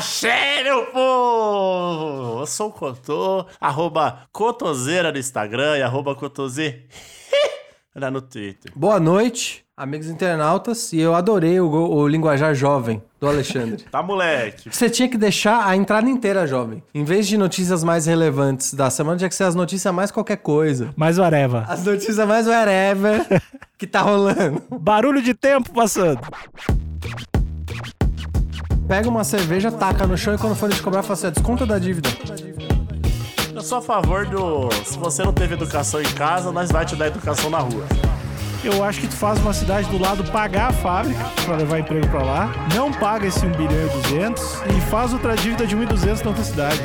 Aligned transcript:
sério, 0.01 0.87
povo! 0.91 2.41
Eu 2.41 2.45
sou 2.45 2.67
o 2.69 2.71
Cotô, 2.71 3.45
arroba 3.59 4.23
Cotoseira 4.31 5.11
no 5.11 5.17
Instagram 5.17 5.77
e 5.77 5.81
arroba 5.81 6.13
Cotoseira 6.13 6.83
no 8.11 8.21
Twitter. 8.21 8.71
Boa 8.75 8.99
noite, 8.99 9.63
amigos 9.77 10.07
internautas, 10.07 10.91
e 10.91 10.99
eu 10.99 11.15
adorei 11.15 11.59
o, 11.59 11.69
o 11.69 12.07
linguajar 12.07 12.53
jovem 12.53 13.01
do 13.19 13.27
Alexandre. 13.27 13.85
Tá, 13.89 14.03
moleque? 14.03 14.69
Você 14.69 14.89
tinha 14.89 15.07
que 15.07 15.17
deixar 15.17 15.65
a 15.65 15.75
entrada 15.75 16.09
inteira 16.09 16.45
jovem. 16.45 16.83
Em 16.93 17.03
vez 17.03 17.27
de 17.27 17.37
notícias 17.37 17.83
mais 17.83 18.05
relevantes 18.05 18.73
da 18.73 18.89
semana, 18.89 19.17
tinha 19.17 19.29
que 19.29 19.35
ser 19.35 19.45
as 19.45 19.55
notícias 19.55 19.93
mais 19.93 20.11
qualquer 20.11 20.37
coisa. 20.37 20.89
Mais 20.95 21.17
whatever. 21.17 21.63
As 21.69 21.85
notícias 21.85 22.27
mais 22.27 22.47
whatever 22.47 23.25
que 23.77 23.87
tá 23.87 24.01
rolando. 24.01 24.61
Barulho 24.69 25.21
de 25.21 25.33
tempo 25.33 25.71
passando. 25.71 26.19
Pega 28.87 29.09
uma 29.09 29.23
cerveja, 29.23 29.71
taca 29.71 30.05
no 30.05 30.17
chão 30.17 30.35
e 30.35 30.37
quando 30.37 30.55
for 30.55 30.69
te 30.71 30.81
cobrar, 30.81 31.01
fala 31.03 31.13
assim, 31.13 31.27
"É 31.27 31.31
desconto 31.31 31.65
da 31.65 31.79
dívida. 31.79 32.09
Eu 33.53 33.61
sou 33.61 33.77
a 33.77 33.81
favor 33.81 34.25
do. 34.25 34.69
Se 34.83 34.97
você 34.97 35.23
não 35.23 35.31
teve 35.31 35.53
educação 35.53 36.01
em 36.01 36.11
casa, 36.13 36.51
nós 36.51 36.71
vai 36.71 36.85
te 36.85 36.95
dar 36.95 37.07
educação 37.07 37.49
na 37.49 37.59
rua. 37.59 37.85
Eu 38.63 38.83
acho 38.83 39.01
que 39.01 39.07
tu 39.07 39.15
faz 39.15 39.39
uma 39.39 39.53
cidade 39.53 39.89
do 39.89 39.97
lado 39.97 40.23
pagar 40.31 40.69
a 40.69 40.73
fábrica 40.73 41.23
para 41.45 41.55
levar 41.57 41.79
emprego 41.79 42.07
para 42.07 42.23
lá, 42.23 42.51
não 42.73 42.91
paga 42.91 43.27
esse 43.27 43.45
1 43.45 43.51
bilhão 43.51 43.85
e 43.85 43.89
200 44.09 44.43
e 44.75 44.81
faz 44.89 45.11
outra 45.13 45.35
dívida 45.35 45.67
de 45.67 45.75
1.200 45.75 46.21
na 46.23 46.29
outra 46.29 46.43
cidade. 46.43 46.79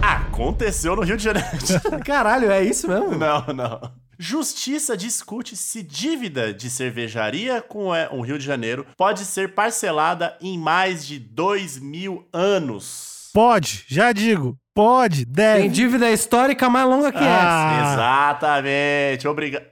Aconteceu 0.00 0.96
no 0.96 1.02
Rio 1.02 1.16
de 1.16 1.24
Janeiro. 1.24 1.48
Caralho, 2.04 2.50
é 2.50 2.62
isso 2.62 2.88
mesmo? 2.88 3.16
não, 3.16 3.44
não. 3.54 4.03
Justiça 4.18 4.96
discute 4.96 5.56
se 5.56 5.82
dívida 5.82 6.52
de 6.52 6.70
cervejaria 6.70 7.60
com 7.62 7.94
é, 7.94 8.08
o 8.10 8.20
Rio 8.20 8.38
de 8.38 8.44
Janeiro 8.44 8.86
pode 8.96 9.24
ser 9.24 9.54
parcelada 9.54 10.36
em 10.40 10.58
mais 10.58 11.06
de 11.06 11.18
dois 11.18 11.78
mil 11.78 12.26
anos. 12.32 13.30
Pode, 13.32 13.84
já 13.88 14.12
digo, 14.12 14.56
pode, 14.74 15.24
deve. 15.24 15.62
Tem 15.62 15.70
dívida 15.70 16.10
histórica 16.10 16.70
mais 16.70 16.86
longa 16.88 17.10
que 17.10 17.18
Ah. 17.20 17.92
Exatamente, 17.92 19.26
obrigado. 19.26 19.64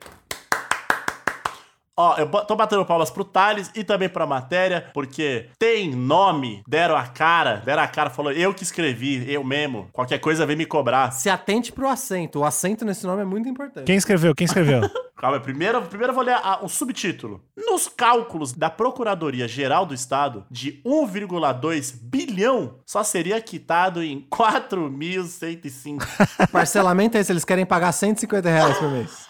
Ó, 1.97 2.17
eu 2.17 2.27
tô 2.27 2.57
batendo 2.57 2.85
palmas 2.87 3.11
pro 3.11 3.23
Thales 3.25 3.71
e 3.75 3.85
também 3.85 4.09
pra 4.09 4.27
matéria, 4.27 4.91
porque 4.95 5.48
tem 5.59 5.95
nome, 5.95 6.62
deram 6.67 6.97
a 6.97 7.07
cara, 7.07 7.57
deram 7.57 7.83
a 7.83 7.87
cara, 7.87 8.09
falou, 8.09 8.33
eu 8.33 8.55
que 8.55 8.62
escrevi, 8.62 9.31
eu 9.31 9.45
mesmo, 9.45 9.89
qualquer 9.93 10.19
coisa 10.19 10.47
vem 10.47 10.57
me 10.57 10.65
cobrar. 10.65 11.11
Se 11.13 11.29
atente 11.29 11.70
pro 11.70 11.87
acento. 11.89 12.39
O 12.41 12.45
acento 12.45 12.83
nesse 12.85 13.07
nome 13.07 13.20
é 13.20 13.25
muito 13.27 13.47
importante. 13.48 13.85
Quem 13.85 13.97
escreveu? 13.97 14.35
Quem 14.35 14.47
escreveu? 14.47 14.81
Calma, 15.19 15.39
primeiro, 15.39 15.81
primeiro 15.83 16.11
eu 16.13 16.15
vou 16.17 16.25
ler 16.25 16.35
a- 16.35 16.61
o 16.63 16.69
subtítulo. 16.69 17.41
Nos 17.57 17.87
cálculos 17.89 18.53
da 18.53 18.69
Procuradoria 18.70 19.47
Geral 19.47 19.87
do 19.87 19.95
Estado, 19.95 20.45
de 20.51 20.81
1,2 20.85 21.93
bilhão 22.03 22.79
só 22.85 23.05
seria 23.05 23.41
quitado 23.41 24.03
em 24.03 24.27
4.105. 24.29 26.03
Parcelamento 26.51 27.17
é 27.17 27.20
esse, 27.20 27.31
eles 27.33 27.45
querem 27.45 27.65
pagar 27.67 27.93
150 27.93 28.48
reais 28.48 28.79
por 28.79 28.91
mês. 28.91 29.29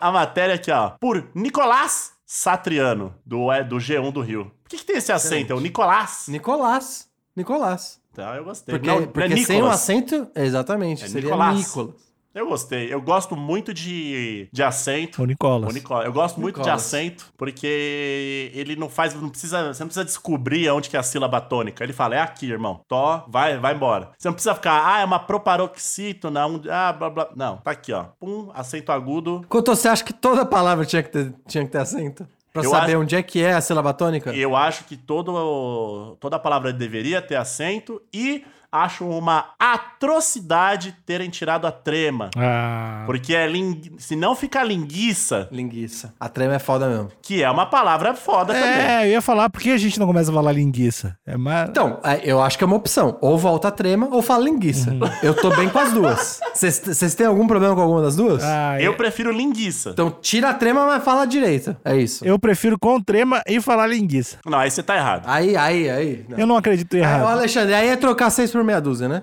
A 0.00 0.10
matéria 0.10 0.54
aqui, 0.54 0.70
ó, 0.70 0.90
por 0.98 1.28
Nicolás 1.34 2.12
Satriano, 2.24 3.14
do, 3.24 3.52
é, 3.52 3.62
do 3.62 3.76
G1 3.76 4.10
do 4.10 4.22
Rio. 4.22 4.50
Por 4.62 4.70
que, 4.70 4.78
que 4.78 4.84
tem 4.84 4.96
esse 4.96 5.12
acento? 5.12 5.52
É 5.52 5.54
o 5.56 5.60
Nicolás? 5.60 6.24
Nicolás. 6.26 7.06
Nicolás. 7.36 8.00
Então, 8.10 8.34
eu 8.34 8.44
gostei. 8.44 8.72
Porque, 8.74 8.86
não, 8.86 9.00
não 9.00 9.06
porque 9.08 9.34
é 9.34 9.36
sem 9.44 9.62
o 9.62 9.66
acento, 9.66 10.28
exatamente, 10.34 11.04
É 11.04 11.08
seria 11.08 11.28
Nicolás. 11.28 11.58
Nicolas. 11.58 12.09
Eu 12.34 12.46
gostei. 12.48 12.92
Eu 12.92 13.00
gosto 13.02 13.34
muito 13.36 13.74
de, 13.74 14.48
de 14.52 14.62
acento. 14.62 15.22
o 15.22 15.26
Nicolas. 15.26 15.68
O 15.70 15.72
Nicolas. 15.74 16.06
Eu 16.06 16.12
gosto 16.12 16.40
muito 16.40 16.54
de 16.56 16.60
Nicolas. 16.60 16.82
acento, 16.86 17.26
porque 17.36 18.50
ele 18.54 18.76
não 18.76 18.88
faz, 18.88 19.14
não 19.14 19.28
precisa, 19.28 19.72
você 19.74 19.82
não 19.82 19.88
precisa 19.88 20.04
descobrir 20.04 20.68
onde 20.70 20.88
que 20.88 20.96
é 20.96 21.00
a 21.00 21.02
sílaba 21.02 21.40
tônica. 21.40 21.82
Ele 21.82 21.92
fala, 21.92 22.14
é 22.14 22.20
aqui, 22.20 22.46
irmão. 22.48 22.82
Tó, 22.86 23.24
vai, 23.28 23.58
vai 23.58 23.74
embora. 23.74 24.10
Você 24.16 24.28
não 24.28 24.32
precisa 24.34 24.54
ficar, 24.54 24.80
ah, 24.94 25.00
é 25.00 25.04
uma 25.04 25.18
proparoxítona, 25.18 26.46
um, 26.46 26.60
ah, 26.70 26.92
blá, 26.92 27.10
blá. 27.10 27.28
Não, 27.34 27.56
tá 27.58 27.72
aqui, 27.72 27.92
ó. 27.92 28.04
Pum, 28.18 28.50
acento 28.54 28.92
agudo. 28.92 29.44
Couto, 29.48 29.74
você 29.74 29.88
acha 29.88 30.04
que 30.04 30.12
toda 30.12 30.44
palavra 30.46 30.84
tinha 30.84 31.02
que 31.02 31.10
ter, 31.10 31.34
tinha 31.48 31.64
que 31.64 31.70
ter 31.70 31.78
acento? 31.78 32.26
Pra 32.52 32.64
Eu 32.64 32.70
saber 32.70 32.92
acho- 32.92 33.00
onde 33.02 33.14
é 33.16 33.22
que 33.22 33.42
é 33.42 33.52
a 33.52 33.60
sílaba 33.60 33.92
tônica? 33.94 34.32
Eu 34.34 34.56
acho 34.56 34.84
que 34.84 34.96
todo, 34.96 36.16
toda 36.18 36.38
palavra 36.38 36.72
deveria 36.72 37.22
ter 37.22 37.36
acento 37.36 38.02
e 38.12 38.44
acho 38.72 39.04
uma 39.06 39.46
atrocidade 39.58 40.96
terem 41.04 41.28
tirado 41.28 41.66
a 41.66 41.72
trema. 41.72 42.30
Ah, 42.36 43.02
Porque 43.06 43.34
é 43.34 43.46
ling... 43.46 43.80
se 43.98 44.16
não 44.16 44.34
fica 44.34 44.62
linguiça, 44.62 45.48
Linguiça. 45.50 46.12
A 46.18 46.28
trema 46.28 46.54
é 46.54 46.58
foda 46.58 46.88
mesmo. 46.88 47.08
que 47.22 47.42
é 47.42 47.50
uma 47.50 47.66
palavra 47.66 48.14
foda 48.14 48.52
também. 48.54 48.68
é, 48.68 49.06
eu 49.06 49.10
ia 49.12 49.20
falar, 49.22 49.48
por 49.50 49.60
que 49.60 49.70
a 49.70 49.78
gente 49.78 49.98
não 49.98 50.06
começa 50.06 50.30
a 50.30 50.34
falar 50.34 50.52
linguiça? 50.52 51.16
É 51.26 51.36
mais... 51.36 51.68
Então, 51.68 51.98
é, 52.04 52.20
eu 52.24 52.40
acho 52.42 52.56
que 52.58 52.64
é 52.64 52.66
uma 52.66 52.76
opção. 52.76 53.18
Ou 53.20 53.36
volta 53.38 53.68
a 53.68 53.70
trema 53.70 54.08
ou 54.10 54.22
fala 54.22 54.44
linguiça. 54.44 54.90
Uhum. 54.90 55.00
Eu 55.22 55.34
tô 55.34 55.50
bem 55.54 55.68
com 55.68 55.78
as 55.78 55.92
duas. 55.92 56.40
Vocês 56.54 57.14
têm 57.14 57.26
algum 57.26 57.46
problema 57.46 57.74
com 57.74 57.80
alguma 57.82 58.02
das 58.02 58.16
duas? 58.16 58.42
Ah, 58.42 58.76
Eu 58.78 58.92
eu... 58.92 58.96
prefiro 58.96 59.30
linguiça. 59.30 59.90
Então 59.90 60.10
tira 60.10 60.50
a 60.50 60.54
trema, 60.54 60.86
mas 60.86 61.04
fala 61.04 61.26
direita. 61.26 61.76
É 61.84 61.96
isso. 61.96 62.24
eu 62.24 62.38
prefiro 62.38 62.78
com 62.78 63.00
trema 63.00 63.42
e 63.46 63.60
falar 63.60 63.86
linguiça. 63.86 64.38
Não, 64.46 64.58
aí 64.58 64.70
você 64.70 64.82
tá 64.82 64.96
errado. 64.96 65.24
Aí, 65.26 65.56
aí, 65.56 65.88
aí. 65.90 66.24
Não. 66.28 66.38
Eu 66.38 66.46
não 66.46 66.56
acredito 66.56 66.94
Aí, 66.94 67.00
errado. 67.02 67.22
ô, 67.24 67.28
Alexandre, 67.28 67.74
aí 67.74 67.88
é 67.88 67.96
trocar 67.96 68.30
seis 68.30 68.50
por 68.50 68.59
meia 68.64 68.80
dúzia, 68.80 69.08
né? 69.08 69.22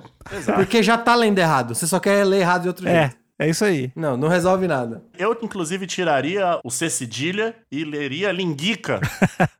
Porque 0.55 0.81
já 0.83 0.97
tá 0.97 1.15
lendo 1.15 1.37
errado. 1.39 1.73
Você 1.75 1.85
só 1.87 1.99
quer 1.99 2.23
ler 2.25 2.41
errado 2.41 2.63
de 2.63 2.67
outro 2.67 2.87
É, 2.87 3.01
jeito. 3.01 3.16
É 3.39 3.49
isso 3.49 3.63
aí. 3.65 3.91
Não, 3.95 4.15
não 4.17 4.27
resolve 4.27 4.67
nada. 4.67 5.03
Eu, 5.17 5.37
inclusive, 5.41 5.85
tiraria 5.87 6.59
o 6.63 6.69
C 6.71 6.89
cedilha 6.89 7.55
e 7.71 7.83
leria 7.83 8.31
linguica. 8.31 8.99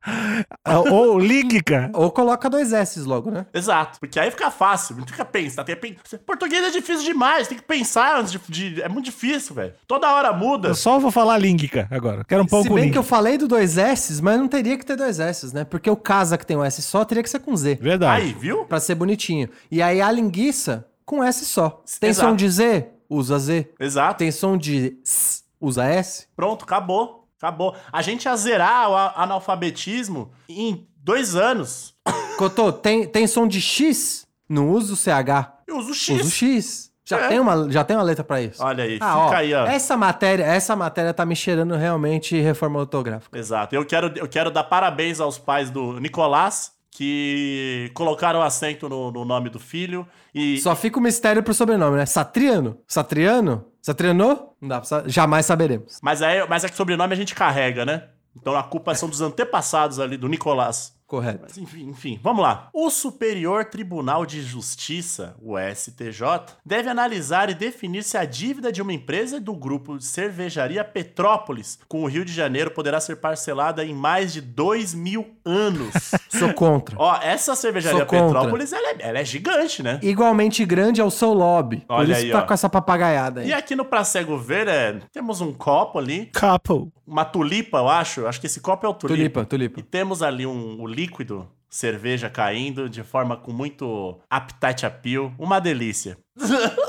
Ah, 0.63 0.79
Ou 0.79 1.19
língua. 1.19 1.89
Ou 1.93 2.09
coloca 2.11 2.49
dois 2.49 2.71
S 2.71 2.99
logo, 3.01 3.29
né? 3.31 3.45
Exato. 3.53 3.99
Porque 3.99 4.17
aí 4.19 4.29
fica 4.31 4.49
fácil. 4.49 4.95
Não 4.97 5.05
fica 5.05 5.25
pensar. 5.25 5.63
Tem 5.63 5.75
pen... 5.75 5.95
Português 6.25 6.63
é 6.63 6.69
difícil 6.69 7.03
demais. 7.05 7.47
Tem 7.47 7.57
que 7.57 7.63
pensar 7.63 8.19
antes 8.19 8.31
de. 8.31 8.39
de- 8.75 8.81
É 8.81 8.87
muito 8.87 9.05
difícil, 9.05 9.55
velho. 9.55 9.73
Toda 9.87 10.09
hora 10.13 10.31
muda. 10.33 10.69
Eu 10.69 10.75
só 10.75 10.99
vou 10.99 11.11
falar 11.11 11.37
língua 11.37 11.87
agora. 11.91 12.23
Quero 12.23 12.43
um 12.43 12.45
pão 12.45 12.63
Se 12.63 12.69
bem 12.69 12.91
que 12.91 12.97
eu 12.97 13.03
falei 13.03 13.37
do 13.37 13.47
dois 13.47 13.77
S, 13.77 14.21
mas 14.21 14.37
não 14.39 14.47
teria 14.47 14.77
que 14.77 14.85
ter 14.85 14.95
dois 14.95 15.19
S, 15.19 15.53
né? 15.53 15.63
Porque 15.65 15.89
o 15.89 15.95
casa 15.97 16.37
que 16.37 16.45
tem 16.45 16.55
um 16.55 16.63
S 16.63 16.81
só 16.81 17.03
teria 17.03 17.23
que 17.23 17.29
ser 17.29 17.39
com 17.39 17.55
Z. 17.55 17.77
Verdade. 17.81 18.21
Aí, 18.21 18.33
viu? 18.33 18.63
Pra 18.65 18.79
ser 18.79 18.95
bonitinho. 18.95 19.49
E 19.71 19.81
aí 19.81 20.01
a 20.01 20.11
linguiça 20.11 20.85
com 21.05 21.23
S 21.23 21.45
só. 21.45 21.83
Tem 21.99 22.09
Exato. 22.11 22.29
som 22.29 22.35
de 22.35 22.49
Z? 22.49 22.87
Usa 23.09 23.39
Z. 23.39 23.69
Exato. 23.79 24.17
Tem 24.19 24.31
som 24.31 24.57
de 24.57 24.97
S? 25.03 25.43
Usa 25.59 25.85
S? 25.85 26.27
Pronto, 26.35 26.63
acabou. 26.63 27.27
Acabou. 27.37 27.75
A 27.91 28.01
gente 28.01 28.25
ia 28.25 28.35
zerar 28.35 28.89
o 28.89 28.95
analfabetismo 29.21 30.31
em 30.49 30.87
dois 31.03 31.35
anos. 31.35 31.93
Cotô, 32.37 32.71
tem, 32.71 33.07
tem 33.07 33.27
som 33.27 33.47
de 33.47 33.61
X? 33.61 34.25
Não 34.49 34.71
usa 34.71 34.93
o 34.93 34.95
CH. 34.95 35.51
Eu 35.67 35.77
uso 35.77 35.93
X. 35.93 36.15
Usa 36.19 36.27
o 36.27 36.31
X. 36.31 36.87
Já, 37.05 37.19
É. 37.21 37.27
tem 37.29 37.39
uma, 37.39 37.71
já 37.71 37.83
tem 37.85 37.95
uma 37.95 38.03
letra 38.03 38.23
pra 38.23 38.41
isso. 38.41 38.61
Olha 38.61 38.83
aí, 38.83 38.97
Ah, 38.99 39.11
fica 39.13 39.17
ó, 39.17 39.33
aí, 39.33 39.53
ó. 39.53 39.65
Essa 39.65 39.95
matéria, 39.95 40.43
essa 40.43 40.75
matéria 40.75 41.13
tá 41.13 41.25
me 41.25 41.35
cheirando 41.37 41.73
realmente 41.75 42.37
reforma 42.41 42.79
ortográfica. 42.79 43.37
Exato. 43.37 43.73
Eu 43.73 43.85
quero, 43.85 44.11
eu 44.17 44.27
quero 44.27 44.51
dar 44.51 44.65
parabéns 44.65 45.21
aos 45.21 45.37
pais 45.37 45.69
do 45.69 45.99
Nicolás, 46.01 46.73
que 46.91 47.91
colocaram 47.93 48.41
acento 48.41 48.89
no, 48.89 49.11
no 49.11 49.23
nome 49.23 49.49
do 49.49 49.59
filho. 49.59 50.07
E 50.33 50.59
Só 50.59 50.75
fica 50.75 50.97
o 50.97 51.01
mistério 51.01 51.43
pro 51.43 51.53
sobrenome, 51.53 51.97
né? 51.97 52.05
Satriano? 52.05 52.79
Satriano? 52.87 53.65
Satriano? 53.81 54.49
Não 54.59 54.69
dá 54.69 54.81
pra 54.81 55.03
Jamais 55.07 55.45
saberemos. 55.45 55.99
Mas, 56.01 56.21
é, 56.21 56.45
mas 56.47 56.63
é 56.63 56.69
que 56.69 56.75
sobrenome 56.75 57.13
a 57.13 57.17
gente 57.17 57.35
carrega, 57.35 57.85
né? 57.85 58.09
Então 58.35 58.55
a 58.55 58.63
culpa 58.63 58.93
são 58.95 59.09
dos 59.09 59.21
antepassados 59.21 59.99
ali 59.99 60.17
do 60.17 60.27
Nicolás. 60.27 60.96
Correto. 61.07 61.39
Mas 61.43 61.57
enfim, 61.57 61.87
enfim, 61.87 62.19
vamos 62.21 62.43
lá. 62.43 62.69
O 62.73 62.89
Superior 62.89 63.63
Tribunal 63.63 64.25
de 64.25 64.41
Justiça, 64.41 65.37
o 65.41 65.55
STJ, 65.57 66.21
deve 66.65 66.89
analisar 66.89 67.49
e 67.49 67.53
definir 67.55 68.03
se 68.03 68.17
a 68.17 68.25
dívida 68.25 68.73
de 68.73 68.81
uma 68.81 68.91
empresa 68.91 69.39
do 69.39 69.55
grupo 69.55 69.97
de 69.97 70.03
cervejaria 70.03 70.83
Petrópolis 70.83 71.79
com 71.87 72.03
o 72.03 72.07
Rio 72.07 72.25
de 72.25 72.33
Janeiro 72.33 72.71
poderá 72.71 72.99
ser 72.99 73.15
parcelada 73.17 73.85
em 73.85 73.93
mais 73.93 74.33
de 74.33 74.41
dois 74.41 74.93
mil 74.93 75.25
anos. 75.45 75.93
Sou 76.29 76.53
contra. 76.53 76.95
Ó, 76.99 77.17
essa 77.21 77.55
cervejaria 77.55 77.99
Sou. 77.99 78.07
Petrópolis, 78.07 78.73
ela 78.73 78.89
é, 78.89 78.95
ela 78.99 79.19
é 79.19 79.25
gigante, 79.25 79.81
né? 79.81 79.99
Igualmente 80.03 80.65
grande 80.65 80.99
é 80.99 81.03
o 81.05 81.09
seu 81.09 81.31
lobby. 81.31 81.85
Por 81.87 81.93
Olha 81.93 82.11
isso 82.11 82.25
aí, 82.25 82.31
tá 82.31 82.39
ó. 82.39 82.45
com 82.45 82.53
essa 82.53 82.69
papagaiada 82.69 83.41
aí. 83.41 83.47
E 83.47 83.53
aqui 83.53 83.75
no 83.77 83.85
Pra 83.85 84.03
Cego 84.03 84.37
Ver, 84.37 84.67
é, 84.67 84.99
temos 85.13 85.39
um 85.39 85.53
copo 85.53 85.99
ali, 85.99 86.29
Couple. 86.37 86.91
uma 87.07 87.23
tulipa, 87.23 87.77
eu 87.77 87.87
acho. 87.87 88.27
Acho 88.27 88.41
que 88.41 88.47
esse 88.47 88.59
copo 88.59 88.85
é 88.85 88.89
o 88.89 88.93
tulipa. 88.93 89.15
Tulipa, 89.15 89.45
tulipa. 89.45 89.79
E 89.79 89.83
temos 89.83 90.21
ali 90.21 90.45
um, 90.45 90.81
o 90.81 90.96
líquido 90.97 91.47
cerveja 91.69 92.27
caindo 92.27 92.89
de 92.89 93.03
forma 93.03 93.37
com 93.37 93.53
muito 93.53 94.19
appetite 94.27 94.83
appeal. 94.83 95.31
Uma 95.37 95.59
delícia. 95.59 96.17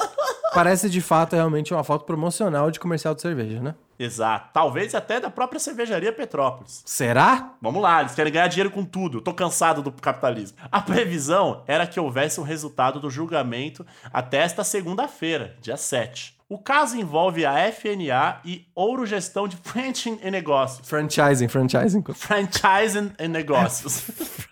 Parece 0.58 0.90
de 0.90 1.00
fato 1.00 1.36
realmente 1.36 1.72
uma 1.72 1.84
foto 1.84 2.04
promocional 2.04 2.68
de 2.68 2.80
comercial 2.80 3.14
de 3.14 3.22
cerveja, 3.22 3.60
né? 3.60 3.76
Exato. 3.96 4.50
Talvez 4.52 4.92
até 4.92 5.20
da 5.20 5.30
própria 5.30 5.60
cervejaria 5.60 6.12
Petrópolis. 6.12 6.82
Será? 6.84 7.52
Vamos 7.62 7.80
lá, 7.80 8.00
eles 8.00 8.12
querem 8.12 8.32
ganhar 8.32 8.48
dinheiro 8.48 8.72
com 8.72 8.84
tudo. 8.84 9.20
Tô 9.20 9.32
cansado 9.32 9.82
do 9.82 9.92
capitalismo. 9.92 10.58
A 10.72 10.80
previsão 10.82 11.62
era 11.64 11.86
que 11.86 12.00
houvesse 12.00 12.40
um 12.40 12.42
resultado 12.42 12.98
do 12.98 13.08
julgamento 13.08 13.86
até 14.12 14.38
esta 14.38 14.64
segunda-feira, 14.64 15.54
dia 15.60 15.76
7. 15.76 16.36
O 16.48 16.58
caso 16.58 16.96
envolve 16.96 17.44
a 17.44 17.70
FNA 17.70 18.40
e 18.44 18.66
Ouro 18.74 19.04
Gestão 19.04 19.46
de 19.46 19.56
Franchising 19.58 20.18
e 20.22 20.30
Negócios. 20.30 20.88
Franchising, 20.88 21.46
franchising. 21.46 22.02
Franchising 22.14 23.12
e 23.18 23.28
Negócios. 23.28 24.00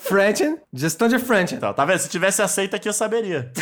Franchising, 0.00 0.58
gestão 0.72 1.06
de 1.06 1.16
franchising. 1.18 1.56
então, 1.56 1.72
tá 1.72 1.84
vendo? 1.84 2.00
Se 2.00 2.08
tivesse 2.08 2.42
aceito 2.42 2.74
aqui, 2.74 2.88
eu 2.88 2.92
saberia. 2.92 3.52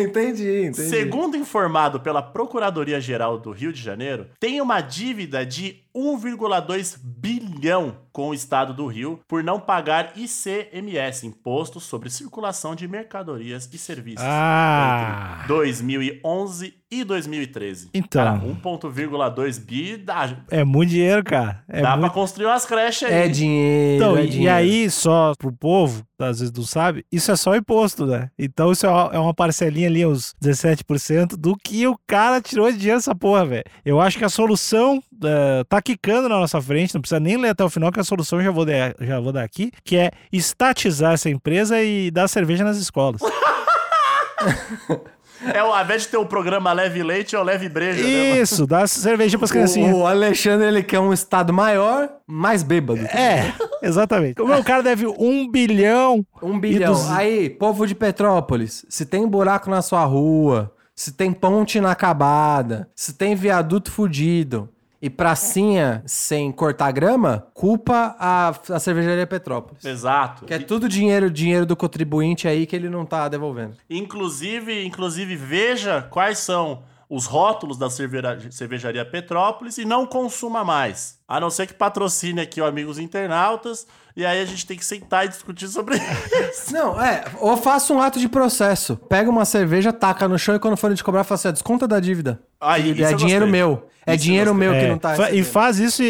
entendi, 0.04 0.66
entendi. 0.66 0.88
Segundo 0.88 1.36
informado 1.36 2.00
pela 2.00 2.22
Procuradoria-Geral 2.22 3.38
do 3.38 3.50
Rio 3.50 3.72
de 3.72 3.80
Janeiro, 3.80 4.26
tem 4.38 4.60
uma 4.60 4.80
dívida 4.80 5.44
de 5.44 5.82
1,2 5.94 6.98
bilhão 7.02 7.96
com 8.12 8.28
o 8.28 8.34
estado 8.34 8.72
do 8.72 8.86
Rio 8.86 9.20
por 9.26 9.42
não 9.42 9.60
pagar 9.60 10.12
ICMS, 10.16 11.26
Imposto 11.26 11.80
sobre 11.80 12.10
Circulação 12.10 12.74
de 12.74 12.86
Mercadorias 12.86 13.68
e 13.72 13.78
Serviços. 13.78 14.24
Ah. 14.26 15.40
Entre 15.42 15.48
2011 15.48 16.79
e 16.90 17.04
2013. 17.04 17.90
Então. 17.94 18.24
Cara, 18.24 18.38
1,2 18.40 19.58
bi 19.58 19.96
dá, 19.96 20.36
É 20.50 20.64
muito 20.64 20.90
dinheiro, 20.90 21.22
cara. 21.22 21.62
É 21.68 21.82
dá 21.82 21.90
pra 21.92 21.96
muito... 21.98 22.12
construir 22.12 22.46
umas 22.46 22.66
creches 22.66 23.04
aí. 23.08 23.14
É 23.14 23.28
dinheiro, 23.28 23.96
Então, 24.04 24.16
é 24.16 24.22
e- 24.22 24.26
e 24.26 24.30
dinheiro. 24.30 24.54
aí, 24.56 24.90
só 24.90 25.32
pro 25.38 25.52
povo, 25.52 26.02
às 26.18 26.40
vezes 26.40 26.52
não 26.52 26.64
sabe, 26.64 27.04
isso 27.12 27.30
é 27.30 27.36
só 27.36 27.54
imposto, 27.54 28.04
né? 28.06 28.28
Então 28.38 28.72
isso 28.72 28.86
é 28.86 28.88
uma- 28.90 29.30
é 29.30 29.32
parcelinha 29.34 29.86
ali, 29.88 30.04
uns 30.04 30.34
17% 30.40 31.36
do 31.36 31.56
que 31.56 31.86
o 31.86 31.96
cara 32.06 32.40
tirou 32.40 32.70
de 32.70 32.76
dinheiro 32.76 32.98
essa 32.98 33.14
porra, 33.14 33.46
velho. 33.46 33.64
Eu 33.84 34.00
acho 34.00 34.18
que 34.18 34.24
a 34.24 34.28
solução 34.28 35.00
eh, 35.22 35.64
tá 35.68 35.80
quicando 35.82 36.28
na 36.28 36.38
nossa 36.40 36.60
frente, 36.60 36.94
não 36.94 37.00
precisa 37.00 37.20
nem 37.20 37.36
ler 37.36 37.50
até 37.50 37.62
o 37.62 37.68
final, 37.70 37.92
que 37.92 38.00
a 38.00 38.04
solução 38.04 38.38
eu 38.40 38.44
já 38.46 38.50
vou, 38.50 38.64
dar, 38.64 38.94
já 39.00 39.20
vou 39.20 39.32
dar 39.32 39.44
aqui, 39.44 39.70
que 39.84 39.96
é 39.96 40.10
estatizar 40.32 41.12
essa 41.12 41.28
empresa 41.30 41.80
e 41.82 42.10
dar 42.10 42.26
cerveja 42.26 42.64
nas 42.64 42.78
escolas. 42.78 43.20
É, 45.54 45.58
ao 45.58 45.82
invés 45.82 46.02
de 46.02 46.08
ter 46.08 46.16
o 46.16 46.26
programa 46.26 46.72
Leve 46.72 47.02
Leite, 47.02 47.34
é 47.34 47.38
o 47.38 47.42
Leve 47.42 47.68
Breja. 47.68 48.02
né? 48.02 48.38
Isso, 48.40 48.66
dá 48.66 48.86
cerveja 48.86 49.38
pras 49.38 49.50
criancinhas. 49.50 49.94
O, 49.94 50.00
o 50.00 50.06
Alexandre, 50.06 50.66
ele 50.66 50.82
quer 50.82 50.98
um 51.00 51.12
estado 51.12 51.52
maior, 51.52 52.08
mais 52.26 52.62
bêbado. 52.62 53.00
É, 53.06 53.52
exatamente. 53.82 54.40
O 54.40 54.46
meu 54.46 54.62
cara 54.62 54.82
deve 54.82 55.06
um 55.06 55.50
bilhão. 55.50 56.24
Um 56.42 56.58
bilhão. 56.60 56.92
dos- 56.92 57.10
Aí, 57.10 57.48
povo 57.48 57.86
de 57.86 57.94
Petrópolis, 57.94 58.84
se 58.88 59.06
tem 59.06 59.26
buraco 59.26 59.70
na 59.70 59.80
sua 59.82 60.04
rua, 60.04 60.72
se 60.94 61.12
tem 61.12 61.32
ponte 61.32 61.78
inacabada, 61.78 62.88
se 62.94 63.14
tem 63.14 63.34
viaduto 63.34 63.90
fudido 63.90 64.68
e 65.00 65.08
pracinha 65.08 66.02
sem 66.04 66.52
cortar 66.52 66.92
grama, 66.92 67.46
culpa 67.54 68.14
a, 68.18 68.48
a 68.48 68.78
cervejaria 68.78 69.26
Petrópolis. 69.26 69.84
Exato. 69.84 70.44
Que 70.44 70.54
é 70.54 70.58
tudo 70.58 70.88
dinheiro, 70.88 71.30
dinheiro 71.30 71.64
do 71.64 71.76
contribuinte 71.76 72.46
aí 72.46 72.66
que 72.66 72.76
ele 72.76 72.90
não 72.90 73.06
tá 73.06 73.28
devolvendo. 73.28 73.76
Inclusive, 73.88 74.84
inclusive, 74.84 75.36
veja 75.36 76.02
quais 76.02 76.38
são 76.38 76.82
os 77.10 77.26
rótulos 77.26 77.76
da 77.76 77.90
cerveja- 77.90 78.38
cervejaria 78.52 79.04
Petrópolis 79.04 79.76
e 79.78 79.84
não 79.84 80.06
consuma 80.06 80.62
mais. 80.64 81.18
A 81.28 81.40
não 81.40 81.50
ser 81.50 81.66
que 81.66 81.74
patrocine 81.74 82.40
aqui 82.40 82.60
o 82.60 82.64
Amigos 82.64 82.98
Internautas. 82.98 83.86
E 84.16 84.24
aí 84.26 84.40
a 84.40 84.44
gente 84.44 84.66
tem 84.66 84.76
que 84.76 84.84
sentar 84.84 85.24
e 85.24 85.28
discutir 85.28 85.68
sobre 85.68 85.96
isso. 85.96 86.72
Não, 86.72 87.00
é, 87.00 87.24
ou 87.40 87.56
faça 87.56 87.92
um 87.92 88.00
ato 88.02 88.18
de 88.18 88.28
processo. 88.28 88.96
Pega 88.96 89.28
uma 89.30 89.44
cerveja, 89.44 89.92
taca 89.92 90.26
no 90.28 90.38
chão 90.38 90.54
e 90.54 90.58
quando 90.58 90.76
forem 90.76 90.96
te 90.96 91.02
cobrar, 91.04 91.22
fala 91.24 91.36
assim, 91.36 91.48
"Ah, 91.48 91.52
desconta 91.52 91.86
da 91.86 91.98
dívida. 92.00 92.40
Aí, 92.60 92.90
isso 92.92 93.04
é 93.04 93.14
dinheiro 93.14 93.46
gostei. 93.46 93.60
meu. 93.60 93.86
É 94.06 94.14
Isso 94.14 94.24
dinheiro 94.24 94.54
meu 94.54 94.72
que 94.72 94.78
É, 94.78 94.88
não 94.88 94.98
tá 94.98 95.10
fa- 95.14 95.22
e 95.30 95.36
recebendo. 95.36 95.44
faz 95.52 95.78
isso 95.78 96.02
e, 96.02 96.06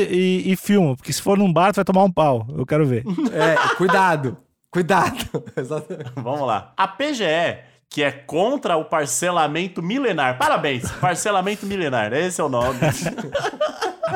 e- 0.46 0.52
e 0.52 0.56
filma, 0.56 0.96
porque 0.96 1.12
se 1.12 1.20
for 1.20 1.36
num 1.36 1.52
bar, 1.52 1.72
tu 1.72 1.76
vai 1.76 1.84
tomar 1.84 2.04
um 2.04 2.10
pau. 2.12 2.46
Eu 2.56 2.64
quero 2.64 2.86
ver. 2.86 3.04
É, 3.32 3.74
cuidado. 3.76 4.36
Cuidado. 4.70 5.16
Vamos 6.16 6.46
lá. 6.46 6.72
A 6.76 6.86
PGE, 6.88 7.58
que 7.90 8.04
é 8.04 8.12
contra 8.12 8.76
o 8.76 8.84
parcelamento 8.84 9.82
milenar. 9.82 10.38
Parabéns, 10.38 10.88
parcelamento 10.92 11.66
milenar. 11.66 12.12
Esse 12.12 12.40
é 12.40 12.44
o 12.44 12.48
nome. 12.48 12.78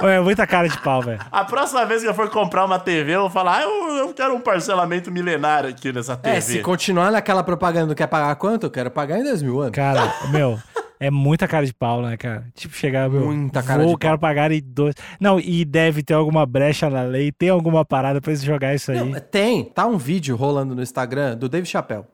É 0.03 0.21
muita 0.21 0.47
cara 0.47 0.69
de 0.69 0.79
pau, 0.79 1.03
velho. 1.03 1.21
A 1.31 1.45
próxima 1.45 1.85
vez 1.85 2.03
que 2.03 2.09
eu 2.09 2.15
for 2.15 2.29
comprar 2.29 2.65
uma 2.65 2.79
TV, 2.79 3.15
eu 3.15 3.23
vou 3.23 3.31
falar, 3.31 3.59
ah, 3.59 3.63
eu, 3.63 3.97
eu 3.97 4.15
quero 4.15 4.35
um 4.35 4.41
parcelamento 4.41 5.11
milenar 5.11 5.65
aqui 5.65 5.93
nessa 5.93 6.17
TV. 6.17 6.37
É, 6.37 6.41
se 6.41 6.61
continuar 6.61 7.11
naquela 7.11 7.43
propaganda, 7.43 7.95
quer 7.95 8.07
pagar 8.07 8.35
quanto? 8.37 8.67
Eu 8.67 8.71
quero 8.71 8.91
pagar 8.91 9.19
em 9.19 9.25
10 9.25 9.43
mil 9.43 9.61
anos. 9.61 9.73
Cara, 9.73 10.13
meu, 10.31 10.59
é 11.01 11.11
muita 11.11 11.49
cara 11.49 11.67
de 11.67 11.73
pau, 11.73 12.03
né, 12.03 12.17
cara? 12.17 12.47
Tipo, 12.55 12.75
chegar, 12.75 13.09
meu. 13.09 13.27
Muita 13.27 13.63
cara 13.63 13.83
vou, 13.83 13.93
de 13.93 13.99
quero 13.99 14.19
pagar 14.19 14.53
em 14.53 14.63
dois. 14.63 14.95
Não, 15.21 15.41
e 15.41 15.65
deve 15.65 16.03
ter 16.03 16.15
alguma 16.15 16.47
brecha 16.47 16.89
na 16.89 17.03
lei, 17.03 17.33
tem 17.33 17.49
alguma 17.49 17.85
parada 17.85 18.21
pra 18.21 18.31
eles 18.31 18.43
jogar 18.43 18.75
isso 18.75 18.93
aí. 18.93 18.99
Não, 18.99 19.21
tem. 19.21 19.65
Tá 19.65 19.87
um 19.87 19.97
vídeo 19.97 20.37
rolando 20.37 20.75
no 20.75 20.83
Instagram 20.83 21.37
do 21.37 21.49
Dave 21.49 21.67
Chappelle. 21.67 22.05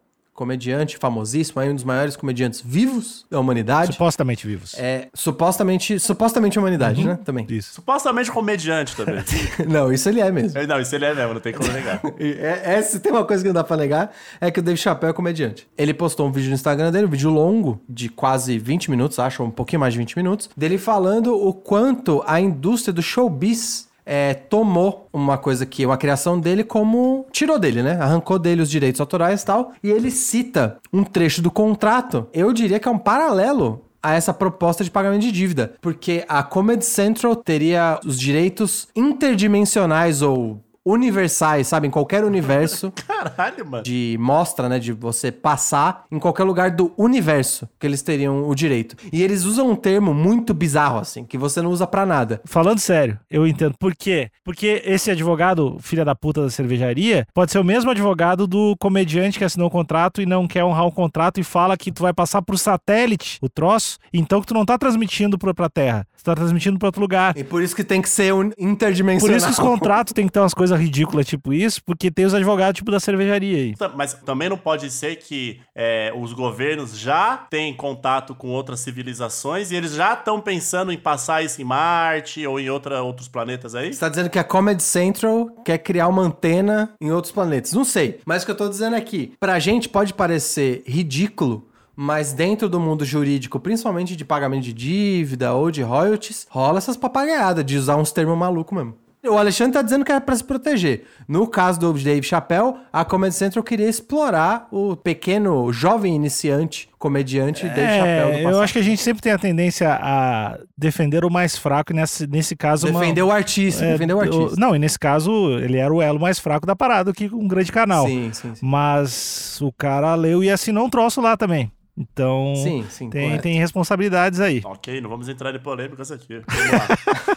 Comediante 0.41 0.97
famosíssimo, 0.97 1.61
aí 1.61 1.69
um 1.69 1.75
dos 1.75 1.85
maiores 1.85 2.17
comediantes 2.17 2.63
vivos 2.65 3.27
da 3.31 3.39
humanidade. 3.39 3.93
Supostamente 3.93 4.47
vivos. 4.47 4.73
É, 4.79 5.09
supostamente, 5.13 6.01
supostamente 6.01 6.59
humanidade, 6.59 7.05
né? 7.05 7.19
Também. 7.23 7.45
Isso. 7.51 7.75
Supostamente 7.75 8.33
comediante 8.33 8.97
também. 8.97 9.23
Não, 9.69 9.93
isso 9.93 10.09
ele 10.09 10.19
é 10.19 10.33
mesmo. 10.33 10.59
É, 10.59 10.67
não, 10.67 10.81
isso 10.81 10.95
ele 10.95 11.05
é 11.05 11.15
mesmo, 11.15 11.35
não 11.35 11.41
tem 11.43 11.53
como 11.53 11.71
negar. 11.71 12.01
É- 12.19 12.77
é- 12.77 12.81
se 12.81 13.01
tem 13.01 13.13
uma 13.13 13.27
coisa 13.27 13.43
que 13.43 13.49
não 13.49 13.55
dá 13.55 13.63
pra 13.63 13.77
negar, 13.77 14.13
é 14.41 14.51
que 14.51 14.61
o 14.61 14.63
Dave 14.63 14.79
Chappelle 14.79 15.11
é 15.11 15.13
comediante. 15.13 15.69
Ele 15.77 15.93
postou 15.93 16.27
um 16.27 16.33
vídeo 16.33 16.49
no 16.49 16.55
Instagram 16.55 16.91
dele, 16.91 17.05
um 17.05 17.11
vídeo 17.11 17.29
longo, 17.29 17.79
de 17.87 18.09
quase 18.09 18.59
20 18.59 18.91
minutos, 18.91 19.19
acho, 19.19 19.43
um 19.43 19.51
pouquinho 19.51 19.81
mais 19.81 19.93
de 19.93 19.99
20 19.99 20.17
minutos, 20.17 20.49
dele 20.57 20.79
falando 20.79 21.35
o 21.37 21.53
quanto 21.53 22.23
a 22.27 22.41
indústria 22.41 22.95
do 22.95 23.03
showbiz 23.03 23.90
é, 24.05 24.35
tomou 24.35 25.08
uma 25.12 25.38
coisa 25.38 25.64
que, 25.67 25.85
uma 25.85 25.97
criação 25.97 26.38
dele 26.38 26.64
como... 26.64 27.26
Tirou 27.31 27.58
dele, 27.58 27.82
né? 27.82 27.99
Arrancou 28.00 28.38
dele 28.38 28.62
os 28.62 28.70
direitos 28.70 29.00
autorais 29.00 29.43
e 29.43 29.47
tal. 29.47 29.73
E 29.82 29.91
ele 29.91 30.11
cita 30.11 30.79
um 30.93 31.05
trecho 31.05 31.43
do 31.43 31.50
contrato, 31.50 32.26
eu 32.32 32.52
diria 32.52 32.79
que 32.79 32.88
é 32.88 32.91
um 32.91 32.99
paralelo 32.99 33.85
a 34.02 34.14
essa 34.14 34.32
proposta 34.32 34.82
de 34.82 34.91
pagamento 34.91 35.23
de 35.23 35.32
dívida. 35.32 35.75
Porque 35.81 36.25
a 36.29 36.43
Comedy 36.43 36.85
Central 36.85 37.37
teria 37.37 38.00
os 38.05 38.19
direitos 38.19 38.88
interdimensionais 38.97 40.23
ou 40.23 40.61
universais, 40.91 41.69
sabe? 41.69 41.87
Em 41.87 41.91
qualquer 41.91 42.25
universo 42.25 42.93
Caralho, 43.07 43.67
mano. 43.67 43.83
de 43.83 44.17
mostra, 44.21 44.69
né? 44.69 44.79
De 44.79 44.93
você 44.93 45.31
passar 45.33 46.05
em 46.11 46.19
qualquer 46.19 46.45
lugar 46.45 46.71
do 46.71 46.93
universo 46.97 47.69
que 47.79 47.87
eles 47.87 48.03
teriam 48.03 48.49
o 48.49 48.55
direito. 48.55 48.97
E 49.13 49.23
eles 49.23 49.44
usam 49.44 49.70
um 49.70 49.77
termo 49.77 50.13
muito 50.15 50.53
bizarro, 50.55 50.99
assim, 50.99 51.25
que 51.25 51.39
você 51.39 51.61
não 51.61 51.70
usa 51.70 51.87
pra 51.87 52.05
nada. 52.06 52.41
Falando 52.44 52.79
sério, 52.79 53.19
eu 53.31 53.47
entendo. 53.47 53.75
Por 53.79 53.94
quê? 53.94 54.31
Porque 54.44 54.82
esse 54.85 55.11
advogado, 55.11 55.77
filha 55.81 56.05
da 56.05 56.15
puta 56.15 56.43
da 56.43 56.51
cervejaria, 56.51 57.27
pode 57.35 57.53
ser 57.53 57.59
o 57.59 57.65
mesmo 57.65 57.91
advogado 57.91 58.47
do 58.47 58.77
comediante 58.79 59.39
que 59.39 59.44
assinou 59.44 59.69
o 59.69 59.70
contrato 59.70 60.20
e 60.20 60.27
não 60.27 60.47
quer 60.47 60.65
honrar 60.65 60.87
o 60.87 60.93
contrato 60.93 61.41
e 61.41 61.44
fala 61.44 61.77
que 61.77 61.93
tu 61.93 62.03
vai 62.03 62.13
passar 62.13 62.43
pro 62.43 62.56
satélite 62.59 63.39
o 63.43 63.49
troço, 63.49 63.99
então 64.13 64.41
que 64.41 64.47
tu 64.47 64.55
não 64.55 64.65
tá 64.65 64.79
transmitindo 64.79 65.39
pra, 65.39 65.53
pra 65.55 65.69
terra, 65.69 66.06
tu 66.17 66.25
tá 66.25 66.35
transmitindo 66.35 66.79
pra 66.79 66.89
outro 66.89 67.01
lugar. 67.01 67.37
E 67.37 67.44
por 67.44 67.63
isso 67.63 67.77
que 67.77 67.85
tem 67.85 68.01
que 68.01 68.09
ser 68.09 68.32
um 68.35 68.51
interdimensional. 68.59 69.31
Por 69.32 69.37
isso 69.37 69.47
que 69.47 69.53
os 69.53 69.59
contratos 69.59 70.13
tem 70.13 70.27
que 70.27 70.32
ter 70.32 70.41
umas 70.41 70.55
coisas 70.55 70.80
ridículas 70.81 71.27
tipo 71.27 71.53
isso, 71.53 71.82
porque 71.84 72.10
tem 72.10 72.25
os 72.25 72.34
advogados 72.34 72.79
tipo 72.79 72.91
da 72.91 72.99
cervejaria 72.99 73.56
aí. 73.56 73.75
Mas 73.94 74.15
também 74.15 74.49
não 74.49 74.58
pode 74.58 74.91
ser 74.91 75.17
que 75.17 75.60
é, 75.75 76.13
os 76.17 76.32
governos 76.32 76.99
já 76.99 77.37
têm 77.37 77.75
contato 77.75 78.34
com 78.34 78.49
outras 78.49 78.81
civilizações 78.81 79.70
e 79.70 79.77
eles 79.77 79.93
já 79.94 80.15
estão 80.15 80.41
pensando 80.41 80.93
em 80.93 80.99
passar 80.99 81.44
isso 81.44 81.60
em 81.60 81.65
Marte 81.65 82.46
ou 82.46 82.58
em 82.58 82.69
outra, 82.70 83.03
outros 83.03 83.29
planetas 83.29 83.75
aí? 83.75 83.93
Você 83.93 84.01
tá 84.01 84.08
dizendo 84.08 84.31
que 84.31 84.39
a 84.39 84.44
Comedy 84.44 84.82
Central 84.82 85.51
quer 85.65 85.79
criar 85.79 86.08
uma 86.08 86.22
antena 86.22 86.93
em 87.01 87.10
outros 87.10 87.32
planetas. 87.32 87.72
Não 87.72 87.84
sei. 87.84 88.20
Mas 88.25 88.43
o 88.43 88.46
que 88.46 88.53
eu 88.53 88.56
tô 88.56 88.69
dizendo 88.69 88.96
é 88.96 89.01
que, 89.01 89.32
pra 89.39 89.58
gente 89.58 89.89
pode 89.89 90.15
parecer 90.15 90.82
ridículo, 90.87 91.69
mas 91.94 92.32
dentro 92.32 92.69
do 92.69 92.81
mundo 92.81 93.05
jurídico, 93.05 93.60
principalmente 93.60 94.17
de 94.17 94.25
pagamento 94.25 94.65
de 94.65 94.72
dívida 94.72 95.53
ou 95.53 95.70
de 95.70 95.82
royalties, 95.82 96.46
rola 96.49 96.79
essas 96.79 96.96
papagaiadas 96.96 97.65
de 97.65 97.77
usar 97.77 97.96
uns 97.96 98.10
termos 98.10 98.39
malucos 98.39 98.77
mesmo. 98.77 98.94
O 99.22 99.36
Alexandre 99.36 99.74
tá 99.74 99.82
dizendo 99.82 100.03
que 100.03 100.10
é 100.12 100.19
pra 100.19 100.34
se 100.34 100.43
proteger. 100.43 101.05
No 101.29 101.46
caso 101.46 101.79
do 101.79 101.93
Dave 101.93 102.27
Chappelle, 102.27 102.72
a 102.91 103.05
Comedy 103.05 103.34
Central 103.34 103.62
queria 103.62 103.86
explorar 103.89 104.67
o 104.72 104.96
pequeno, 104.96 105.70
jovem 105.70 106.15
iniciante, 106.17 106.89
comediante 106.98 107.65
Dave 107.69 107.81
Chappelle 107.98 108.32
do 108.32 108.39
É, 108.39 108.43
passado. 108.43 108.55
eu 108.56 108.62
acho 108.62 108.72
que 108.72 108.79
a 108.79 108.82
gente 108.82 109.03
sempre 109.03 109.22
tem 109.22 109.32
a 109.32 109.39
tendência 109.39 109.93
a 110.00 110.58
defender 110.77 111.22
o 111.22 111.31
mais 111.31 111.55
fraco 111.55 111.93
e 111.93 111.96
nesse, 111.96 112.27
nesse 112.27 112.56
caso 112.56 112.89
uma- 112.89 112.98
Defendeu 113.00 113.27
o 113.27 113.31
artista, 113.31 113.84
É, 113.84 113.93
defendeu 113.93 114.17
o 114.17 114.20
artista. 114.20 114.55
Não, 114.58 114.74
e 114.74 114.79
nesse 114.79 114.98
caso 114.98 115.31
ele 115.58 115.77
era 115.77 115.93
o 115.93 116.00
elo 116.00 116.19
mais 116.19 116.39
fraco 116.39 116.67
da 116.67 116.74
parada 116.74 117.12
que 117.12 117.27
um 117.27 117.46
grande 117.46 117.70
canal. 117.70 118.06
Sim, 118.06 118.31
sim, 118.32 118.55
sim. 118.55 118.67
Mas 118.67 119.60
o 119.60 119.70
cara 119.70 120.15
leu 120.15 120.43
e 120.43 120.50
assinou 120.50 120.86
um 120.86 120.91
troço 120.91 121.20
lá 121.20 121.36
também. 121.36 121.70
Então 121.94 122.55
Sim, 122.56 122.86
sim, 122.89 123.10
tem, 123.10 123.24
correto. 123.24 123.43
tem 123.43 123.58
responsabilidades 123.58 124.41
aí. 124.41 124.62
Ok, 124.65 124.98
não 125.03 125.10
vamos 125.10 125.29
entrar 125.29 125.55
em 125.55 125.58
polêmicas 125.60 126.10
aqui. 126.10 126.41
Vamos 126.48 126.72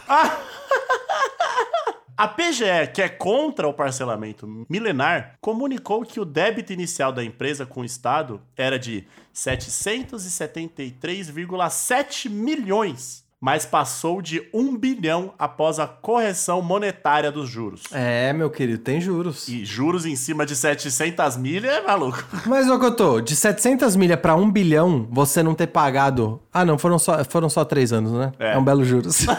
lá. 0.08 0.38
A 2.16 2.28
PGE, 2.28 2.92
que 2.94 3.02
é 3.02 3.08
contra 3.08 3.66
o 3.66 3.74
parcelamento 3.74 4.46
milenar, 4.70 5.34
comunicou 5.40 6.02
que 6.02 6.20
o 6.20 6.24
débito 6.24 6.72
inicial 6.72 7.10
da 7.12 7.24
empresa 7.24 7.66
com 7.66 7.80
o 7.80 7.84
Estado 7.84 8.40
era 8.56 8.78
de 8.78 9.02
773,7 9.34 12.30
milhões, 12.30 13.24
mas 13.40 13.66
passou 13.66 14.22
de 14.22 14.48
1 14.54 14.76
bilhão 14.76 15.34
após 15.36 15.80
a 15.80 15.88
correção 15.88 16.62
monetária 16.62 17.32
dos 17.32 17.50
juros. 17.50 17.82
É, 17.90 18.32
meu 18.32 18.48
querido, 18.48 18.78
tem 18.78 19.00
juros. 19.00 19.48
E 19.48 19.64
juros 19.64 20.06
em 20.06 20.14
cima 20.14 20.46
de 20.46 20.54
700 20.54 21.36
milhas 21.36 21.72
é 21.72 21.82
maluco. 21.82 22.24
Mas, 22.46 22.70
ô 22.70 22.78
Cotô, 22.78 23.20
de 23.20 23.34
700 23.34 23.96
milhas 23.96 24.20
pra 24.20 24.36
1 24.36 24.52
bilhão, 24.52 25.08
você 25.10 25.42
não 25.42 25.52
ter 25.52 25.66
pagado... 25.66 26.40
Ah, 26.52 26.64
não, 26.64 26.78
foram 26.78 26.96
só, 26.96 27.24
foram 27.24 27.50
só 27.50 27.64
três 27.64 27.92
anos, 27.92 28.12
né? 28.12 28.30
É. 28.38 28.52
É, 28.52 28.58
um 28.58 28.62
belo 28.62 28.84
juros. 28.84 29.26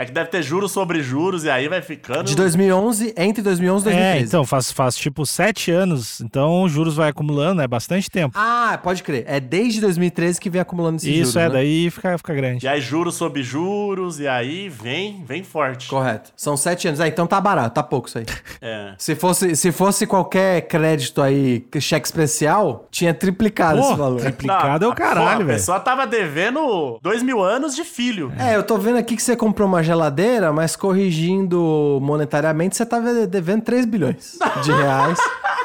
É 0.00 0.06
que 0.06 0.12
deve 0.12 0.30
ter 0.30 0.42
juros 0.42 0.72
sobre 0.72 1.02
juros 1.02 1.44
e 1.44 1.50
aí 1.50 1.68
vai 1.68 1.82
ficando. 1.82 2.24
De 2.24 2.34
2011, 2.34 3.12
entre 3.18 3.42
2011 3.42 3.82
e 3.82 3.84
2013. 3.84 4.18
É, 4.18 4.26
então, 4.26 4.46
faz, 4.46 4.72
faz 4.72 4.96
tipo 4.96 5.26
sete 5.26 5.70
anos. 5.70 6.22
Então, 6.22 6.62
os 6.62 6.72
juros 6.72 6.96
vai 6.96 7.10
acumulando, 7.10 7.60
é 7.60 7.68
bastante 7.68 8.10
tempo. 8.10 8.34
Ah, 8.34 8.80
pode 8.82 9.02
crer. 9.02 9.24
É 9.26 9.38
desde 9.38 9.78
2013 9.82 10.40
que 10.40 10.48
vem 10.48 10.58
acumulando 10.58 10.96
esses 10.96 11.06
Isso, 11.10 11.32
juros, 11.32 11.36
é, 11.36 11.48
né? 11.48 11.54
daí 11.54 11.90
fica, 11.90 12.16
fica 12.16 12.32
grande. 12.32 12.64
E 12.64 12.68
aí 12.68 12.80
juros 12.80 13.14
sobre 13.14 13.42
juros 13.42 14.18
e 14.18 14.26
aí 14.26 14.70
vem, 14.70 15.22
vem 15.22 15.44
forte. 15.44 15.86
Correto. 15.88 16.32
São 16.34 16.56
sete 16.56 16.88
anos. 16.88 16.98
É, 16.98 17.06
então 17.06 17.26
tá 17.26 17.38
barato, 17.38 17.74
tá 17.74 17.82
pouco 17.82 18.08
isso 18.08 18.16
aí. 18.16 18.24
É. 18.62 18.94
Se 18.96 19.14
fosse, 19.14 19.54
se 19.54 19.70
fosse 19.70 20.06
qualquer 20.06 20.62
crédito 20.62 21.20
aí, 21.20 21.62
cheque 21.78 22.06
especial, 22.06 22.86
tinha 22.90 23.12
triplicado 23.12 23.80
esse 23.80 23.94
valor. 23.94 24.20
triplicado 24.22 24.86
é 24.86 24.88
o 24.88 24.94
caralho, 24.94 25.28
A 25.28 25.36
velho. 25.44 25.48
pessoa 25.48 25.78
tava 25.78 26.06
devendo 26.06 26.98
dois 27.02 27.22
mil 27.22 27.42
anos 27.42 27.76
de 27.76 27.84
filho. 27.84 28.32
É, 28.38 28.56
eu 28.56 28.62
tô 28.62 28.78
vendo 28.78 28.96
aqui 28.96 29.14
que 29.14 29.22
você 29.22 29.36
comprou 29.36 29.68
uma 29.68 29.82
geladeira, 29.90 30.52
mas 30.52 30.76
corrigindo 30.76 31.98
monetariamente, 32.00 32.76
você 32.76 32.86
tá 32.86 33.00
devendo 33.26 33.62
3 33.62 33.84
bilhões 33.86 34.38
de 34.62 34.70
reais 34.70 35.18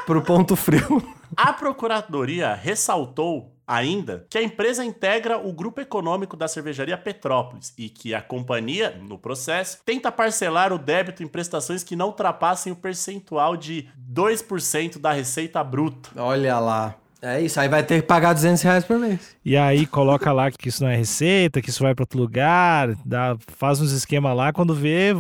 pro 0.06 0.22
ponto 0.24 0.56
frio. 0.56 1.02
A 1.38 1.54
Procuradoria 1.54 2.54
ressaltou 2.56 3.52
ainda 3.68 4.26
que 4.30 4.38
a 4.38 4.42
empresa 4.42 4.84
integra 4.84 5.38
o 5.38 5.54
grupo 5.54 5.80
econômico 5.80 6.36
da 6.36 6.48
cervejaria 6.48 6.98
Petrópolis 6.98 7.72
e 7.78 7.88
que 7.88 8.16
a 8.16 8.22
companhia, 8.22 9.00
no 9.00 9.18
processo, 9.18 9.80
tenta 9.86 10.12
parcelar 10.12 10.74
o 10.74 10.80
débito 10.80 11.22
em 11.22 11.28
prestações 11.28 11.84
que 11.84 11.96
não 11.96 12.08
ultrapassem 12.08 12.74
o 12.74 12.76
percentual 12.76 13.56
de 13.56 13.88
2% 14.12 14.98
da 15.00 15.12
receita 15.12 15.64
bruta. 15.64 16.10
Olha 16.16 16.58
lá. 16.58 16.96
É 17.22 17.42
isso, 17.42 17.60
aí 17.60 17.68
vai 17.68 17.82
ter 17.82 18.02
que 18.02 18.08
pagar 18.08 18.34
200 18.34 18.62
reais 18.62 18.84
por 18.84 19.00
mês. 19.00 19.36
E 19.44 19.58
aí 19.58 19.86
coloca 19.86 20.32
lá 20.32 20.52
que 20.52 20.70
isso 20.70 20.84
não 20.84 20.90
é 20.90 20.96
receita, 20.96 21.62
que 21.62 21.70
isso 21.70 21.82
vai 21.82 21.96
pra 21.96 22.04
outro 22.04 22.20
lugar, 22.20 22.94
dá, 23.06 23.36
faz 23.58 23.82
uns 23.82 23.92
esquemas 23.92 24.36
lá, 24.36 24.54
quando 24.54 24.76
vê, 24.76 25.14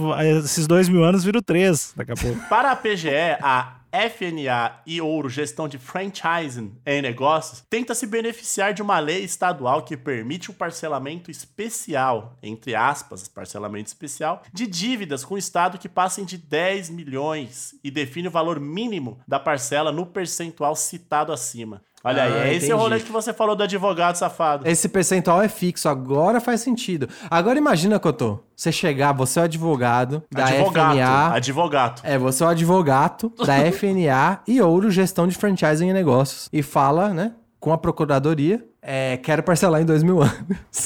esses 0.43 0.67
dois 0.67 0.87
mil 0.87 1.03
anos 1.03 1.23
viram 1.23 1.41
três 1.41 1.93
daqui 1.95 2.11
a 2.11 2.15
pouco. 2.15 2.39
Para 2.47 2.71
a 2.71 2.75
PGE, 2.75 3.09
a 3.41 3.74
FNA 3.95 4.81
e 4.85 4.99
Ouro 4.99 5.29
Gestão 5.29 5.69
de 5.69 5.77
Franchising 5.77 6.75
em 6.85 7.01
Negócios 7.01 7.63
tenta 7.69 7.95
se 7.95 8.05
beneficiar 8.05 8.73
de 8.73 8.81
uma 8.81 8.99
lei 8.99 9.23
estadual 9.23 9.83
que 9.83 9.95
permite 9.95 10.51
o 10.51 10.53
parcelamento 10.53 11.31
especial, 11.31 12.37
entre 12.43 12.75
aspas, 12.75 13.27
parcelamento 13.29 13.87
especial, 13.87 14.43
de 14.51 14.67
dívidas 14.67 15.23
com 15.23 15.35
o 15.35 15.37
Estado 15.37 15.77
que 15.77 15.87
passem 15.87 16.25
de 16.25 16.37
10 16.37 16.89
milhões 16.89 17.73
e 17.81 17.89
define 17.89 18.27
o 18.27 18.31
valor 18.31 18.59
mínimo 18.59 19.19
da 19.25 19.39
parcela 19.39 19.93
no 19.93 20.05
percentual 20.05 20.75
citado 20.75 21.31
acima. 21.31 21.81
Olha 22.05 22.23
aí, 22.23 22.31
Ah, 22.33 22.37
é 22.45 22.49
esse 22.49 22.57
entendi. 22.67 22.73
o 22.73 22.77
rolê 22.77 22.99
que 22.99 23.11
você 23.11 23.33
falou 23.33 23.55
do 23.55 23.63
advogado 23.63 24.15
safado. 24.15 24.67
Esse 24.67 24.87
percentual 24.87 25.41
é 25.41 25.47
fixo, 25.47 25.89
agora 25.89 26.39
faz 26.39 26.61
sentido. 26.61 27.09
Agora 27.31 27.57
imagina, 27.57 27.99
Cotô, 27.99 28.39
você 28.55 28.71
chegar, 28.71 29.11
você 29.11 29.39
é 29.39 29.41
o 29.41 29.45
advogado 29.45 30.23
da 30.31 30.45
advogado, 30.45 30.93
FNA. 30.93 31.33
advogado. 31.33 32.01
É, 32.03 32.17
você 32.17 32.43
é 32.43 32.45
o 32.45 32.49
advogado 32.49 33.33
da 33.45 33.55
FNA 33.71 34.39
e 34.47 34.61
Ouro 34.61 34.91
Gestão 34.91 35.27
de 35.27 35.35
Franchising 35.35 35.89
e 35.89 35.93
Negócios. 35.93 36.47
E 36.53 36.61
fala, 36.61 37.09
né, 37.13 37.31
com 37.59 37.73
a 37.73 37.77
procuradoria, 37.77 38.63
é, 38.87 39.17
quero 39.17 39.41
parcelar 39.41 39.81
em 39.81 39.85
dois 39.85 40.03
mil 40.03 40.21
anos. 40.21 40.35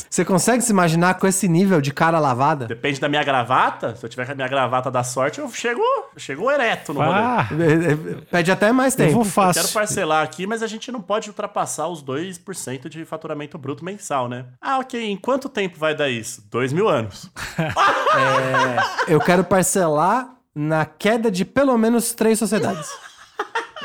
Você 0.10 0.24
consegue 0.24 0.64
se 0.64 0.72
imaginar 0.72 1.16
com 1.16 1.28
esse 1.28 1.48
nível 1.50 1.82
de 1.82 1.92
cara 1.94 2.18
lavada? 2.20 2.66
Depende 2.66 3.00
da 3.00 3.10
minha 3.10 3.24
gravata. 3.24 3.96
Se 3.96 4.06
eu 4.06 4.10
tiver 4.10 4.26
com 4.26 4.32
a 4.32 4.36
minha 4.36 4.48
gravata 4.48 4.90
da 4.90 5.04
sorte, 5.04 5.40
eu 5.40 5.50
chego, 5.52 5.82
eu 5.82 6.20
chego 6.20 6.50
ereto 6.50 6.94
no 6.94 7.02
rolê. 7.02 7.12
Ah, 7.20 7.48
É, 7.52 7.92
é, 7.92 8.22
Pede 8.32 8.52
até 8.52 8.72
mais 8.72 8.94
eu 8.94 8.98
tempo. 8.98 9.14
vou 9.14 9.22
Eu 9.24 9.26
fácil. 9.30 9.62
quero 9.64 9.74
parcelar 9.74 10.24
aqui, 10.24 10.48
mas 10.48 10.64
a 10.64 10.68
gente 10.68 10.92
não 10.92 11.02
pode 11.02 11.28
ultrapassar 11.30 11.88
os 11.88 12.02
2% 12.04 12.88
de 12.88 13.04
faturamento 13.04 13.58
bruto 13.58 13.84
mensal, 13.84 14.30
né? 14.30 14.46
Ah, 14.62 14.80
ok. 14.80 15.04
Em 15.12 15.18
quanto 15.18 15.50
tempo 15.50 15.78
vai 15.78 15.94
dar 15.94 16.10
isso? 16.10 16.42
Dois 16.50 16.72
mil 16.72 16.88
anos. 16.88 17.30
Eu 19.08 19.20
quero 19.20 19.44
parcelar 19.44 20.36
na 20.56 20.86
queda 20.86 21.30
de 21.32 21.44
pelo 21.46 21.78
menos 21.78 22.14
três 22.14 22.40
sociedades. 22.40 22.90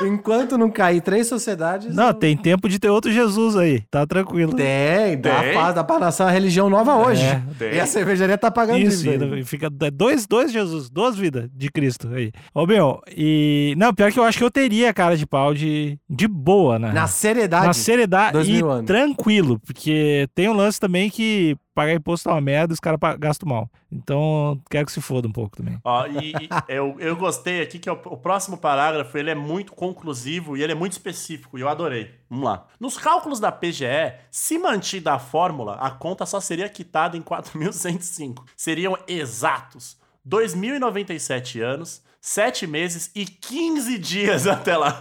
Enquanto 0.02 0.58
não 0.58 0.70
cair 0.70 1.00
três 1.00 1.26
sociedades. 1.26 1.94
Não, 1.94 2.12
tem 2.12 2.36
tempo 2.36 2.68
de 2.68 2.78
ter 2.78 2.90
outro 2.90 3.12
Jesus 3.12 3.56
aí, 3.56 3.82
tá 3.90 4.06
tranquilo. 4.06 4.54
Tem, 4.54 5.20
dá, 5.20 5.40
Tem. 5.40 5.52
Pra, 5.52 5.72
dá 5.72 5.84
pra 5.84 5.98
nascer 5.98 6.22
uma 6.24 6.30
religião 6.30 6.68
nova 6.68 6.96
hoje. 6.96 7.22
tem. 7.58 7.74
E 7.74 7.80
a 7.80 7.86
cervejaria 7.86 8.36
tá 8.36 8.50
pagando 8.50 8.78
Isso, 8.80 9.02
dívida 9.02 9.44
fica 9.44 9.66
é 9.82 9.90
dois, 9.90 10.26
dois 10.26 10.52
Jesus, 10.52 10.90
duas 10.90 11.16
vidas 11.16 11.48
de 11.54 11.70
Cristo 11.70 12.08
aí. 12.12 12.32
Ô, 12.54 12.66
meu, 12.66 13.00
e. 13.16 13.74
Não, 13.76 13.94
pior 13.94 14.10
que 14.10 14.18
eu 14.18 14.24
acho 14.24 14.38
que 14.38 14.44
eu 14.44 14.50
teria 14.50 14.92
cara 14.92 15.16
de 15.16 15.26
pau 15.26 15.54
de, 15.54 15.98
de 16.08 16.26
boa, 16.26 16.78
né? 16.78 16.92
Na 16.92 17.06
seriedade. 17.06 17.66
Na 17.66 17.72
seriedade 17.72 18.50
e 18.50 18.60
anos. 18.60 18.86
tranquilo, 18.86 19.60
porque 19.60 20.28
tem 20.34 20.48
um 20.48 20.54
lance 20.54 20.80
também 20.80 21.08
que 21.08 21.56
pagar 21.74 21.92
imposto 21.92 22.28
é 22.28 22.32
uma 22.32 22.40
merda 22.40 22.72
os 22.72 22.80
caras 22.80 23.00
gastam 23.18 23.48
mal. 23.48 23.70
Então, 23.90 24.60
quero 24.70 24.86
que 24.86 24.92
se 24.92 25.00
foda 25.00 25.26
um 25.26 25.32
pouco 25.32 25.56
também. 25.56 25.78
Ó, 25.84 26.06
e, 26.06 26.32
e 26.32 26.48
eu, 26.68 26.96
eu 26.98 27.16
gostei 27.16 27.60
aqui 27.60 27.78
que 27.78 27.90
o, 27.90 27.92
o 27.92 28.16
próximo 28.16 28.56
parágrafo 28.56 29.16
ele 29.18 29.30
é 29.30 29.34
muito 29.34 29.72
conclusivo 29.72 30.56
e 30.56 30.62
ele 30.62 30.72
é 30.72 30.74
muito 30.74 30.92
específico 30.92 31.58
e 31.58 31.60
eu 31.60 31.68
adorei. 31.68 32.14
Vamos 32.30 32.44
lá. 32.44 32.66
Nos 32.78 32.96
cálculos 32.96 33.40
da 33.40 33.50
PGE, 33.50 34.14
se 34.30 34.58
mantida 34.58 35.14
a 35.14 35.18
fórmula, 35.18 35.74
a 35.74 35.90
conta 35.90 36.24
só 36.24 36.40
seria 36.40 36.68
quitada 36.68 37.16
em 37.16 37.22
4.105. 37.22 38.44
Seriam 38.56 38.96
exatos 39.08 39.96
2.097 40.26 41.60
anos, 41.60 42.02
7 42.20 42.66
meses 42.66 43.10
e 43.14 43.26
15 43.26 43.98
dias 43.98 44.46
até 44.48 44.76
lá. 44.76 44.98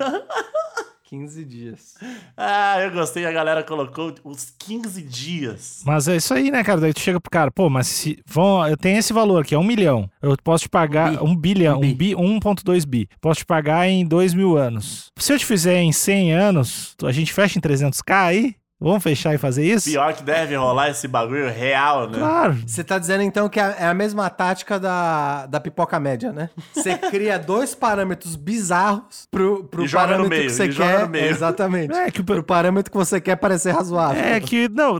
15 1.13 1.45
dias. 1.45 1.93
ah, 2.35 2.79
eu 2.81 2.89
gostei, 2.89 3.23
a 3.23 3.31
galera 3.31 3.61
colocou 3.61 4.15
os 4.23 4.51
15 4.57 4.99
dias. 5.03 5.83
Mas 5.85 6.07
é 6.07 6.15
isso 6.15 6.33
aí, 6.33 6.49
né, 6.49 6.63
cara? 6.63 6.81
Daí 6.81 6.91
tu 6.91 7.01
chega 7.01 7.21
pro 7.21 7.29
cara, 7.29 7.51
pô, 7.51 7.69
mas 7.69 7.85
se 7.85 8.17
vão, 8.25 8.67
eu 8.67 8.75
tenho 8.75 8.97
esse 8.97 9.13
valor 9.13 9.43
aqui, 9.43 9.53
é 9.53 9.59
um 9.59 9.63
milhão. 9.63 10.09
Eu 10.19 10.35
posso 10.43 10.63
te 10.63 10.69
pagar 10.69 11.21
Um 11.21 11.29
um, 11.29 11.35
bilhão, 11.35 11.79
Um 11.79 11.83
um 11.85 11.93
bi, 11.93 12.15
1.2 12.15 12.87
bi. 12.87 13.07
Posso 13.21 13.41
te 13.41 13.45
pagar 13.45 13.87
em 13.87 14.03
2 14.03 14.33
mil 14.33 14.57
anos. 14.57 15.11
Se 15.19 15.31
eu 15.31 15.37
te 15.37 15.45
fizer 15.45 15.79
em 15.81 15.91
100 15.91 16.33
anos, 16.33 16.95
a 17.03 17.11
gente 17.11 17.31
fecha 17.31 17.59
em 17.59 17.61
300k 17.61 18.11
aí? 18.11 18.55
Vamos 18.83 19.01
fechar 19.01 19.33
e 19.33 19.37
fazer 19.37 19.63
isso? 19.65 19.89
Pior 19.89 20.13
que 20.13 20.21
deve 20.23 20.55
rolar 20.55 20.89
esse 20.89 21.07
bagulho 21.07 21.49
real, 21.49 22.09
né? 22.09 22.19
Claro. 22.19 22.57
Você 22.67 22.83
tá 22.83 22.99
dizendo 22.99 23.23
então 23.23 23.47
que 23.47 23.59
é 23.59 23.75
é 23.79 23.85
a 23.85 23.93
mesma 23.93 24.29
tática 24.29 24.79
da, 24.79 25.45
da 25.45 25.59
pipoca 25.59 25.99
média, 25.99 26.31
né? 26.33 26.49
Você 26.73 26.97
cria 27.09 27.39
dois 27.39 27.73
parâmetros 27.73 28.35
bizarros 28.35 29.27
pro, 29.31 29.63
pro 29.63 29.85
E 29.85 29.87
joga 29.87 30.03
no 30.17 30.29
parâmetro 30.29 30.37
meio, 30.37 30.49
que 30.49 30.55
você 30.55 30.65
e 30.67 30.71
joga 30.71 30.91
quer. 30.91 31.01
no 31.03 31.09
meio. 31.09 31.25
Exatamente. 31.29 31.93
É 31.95 32.11
que 32.11 32.21
o 32.21 32.23
Pro 32.23 32.43
parâmetro 32.43 32.91
que 32.91 32.97
você 32.97 33.21
quer 33.21 33.37
parecer 33.37 33.71
razoável. 33.71 34.21
É 34.21 34.39
que, 34.39 34.67
não, 34.69 34.99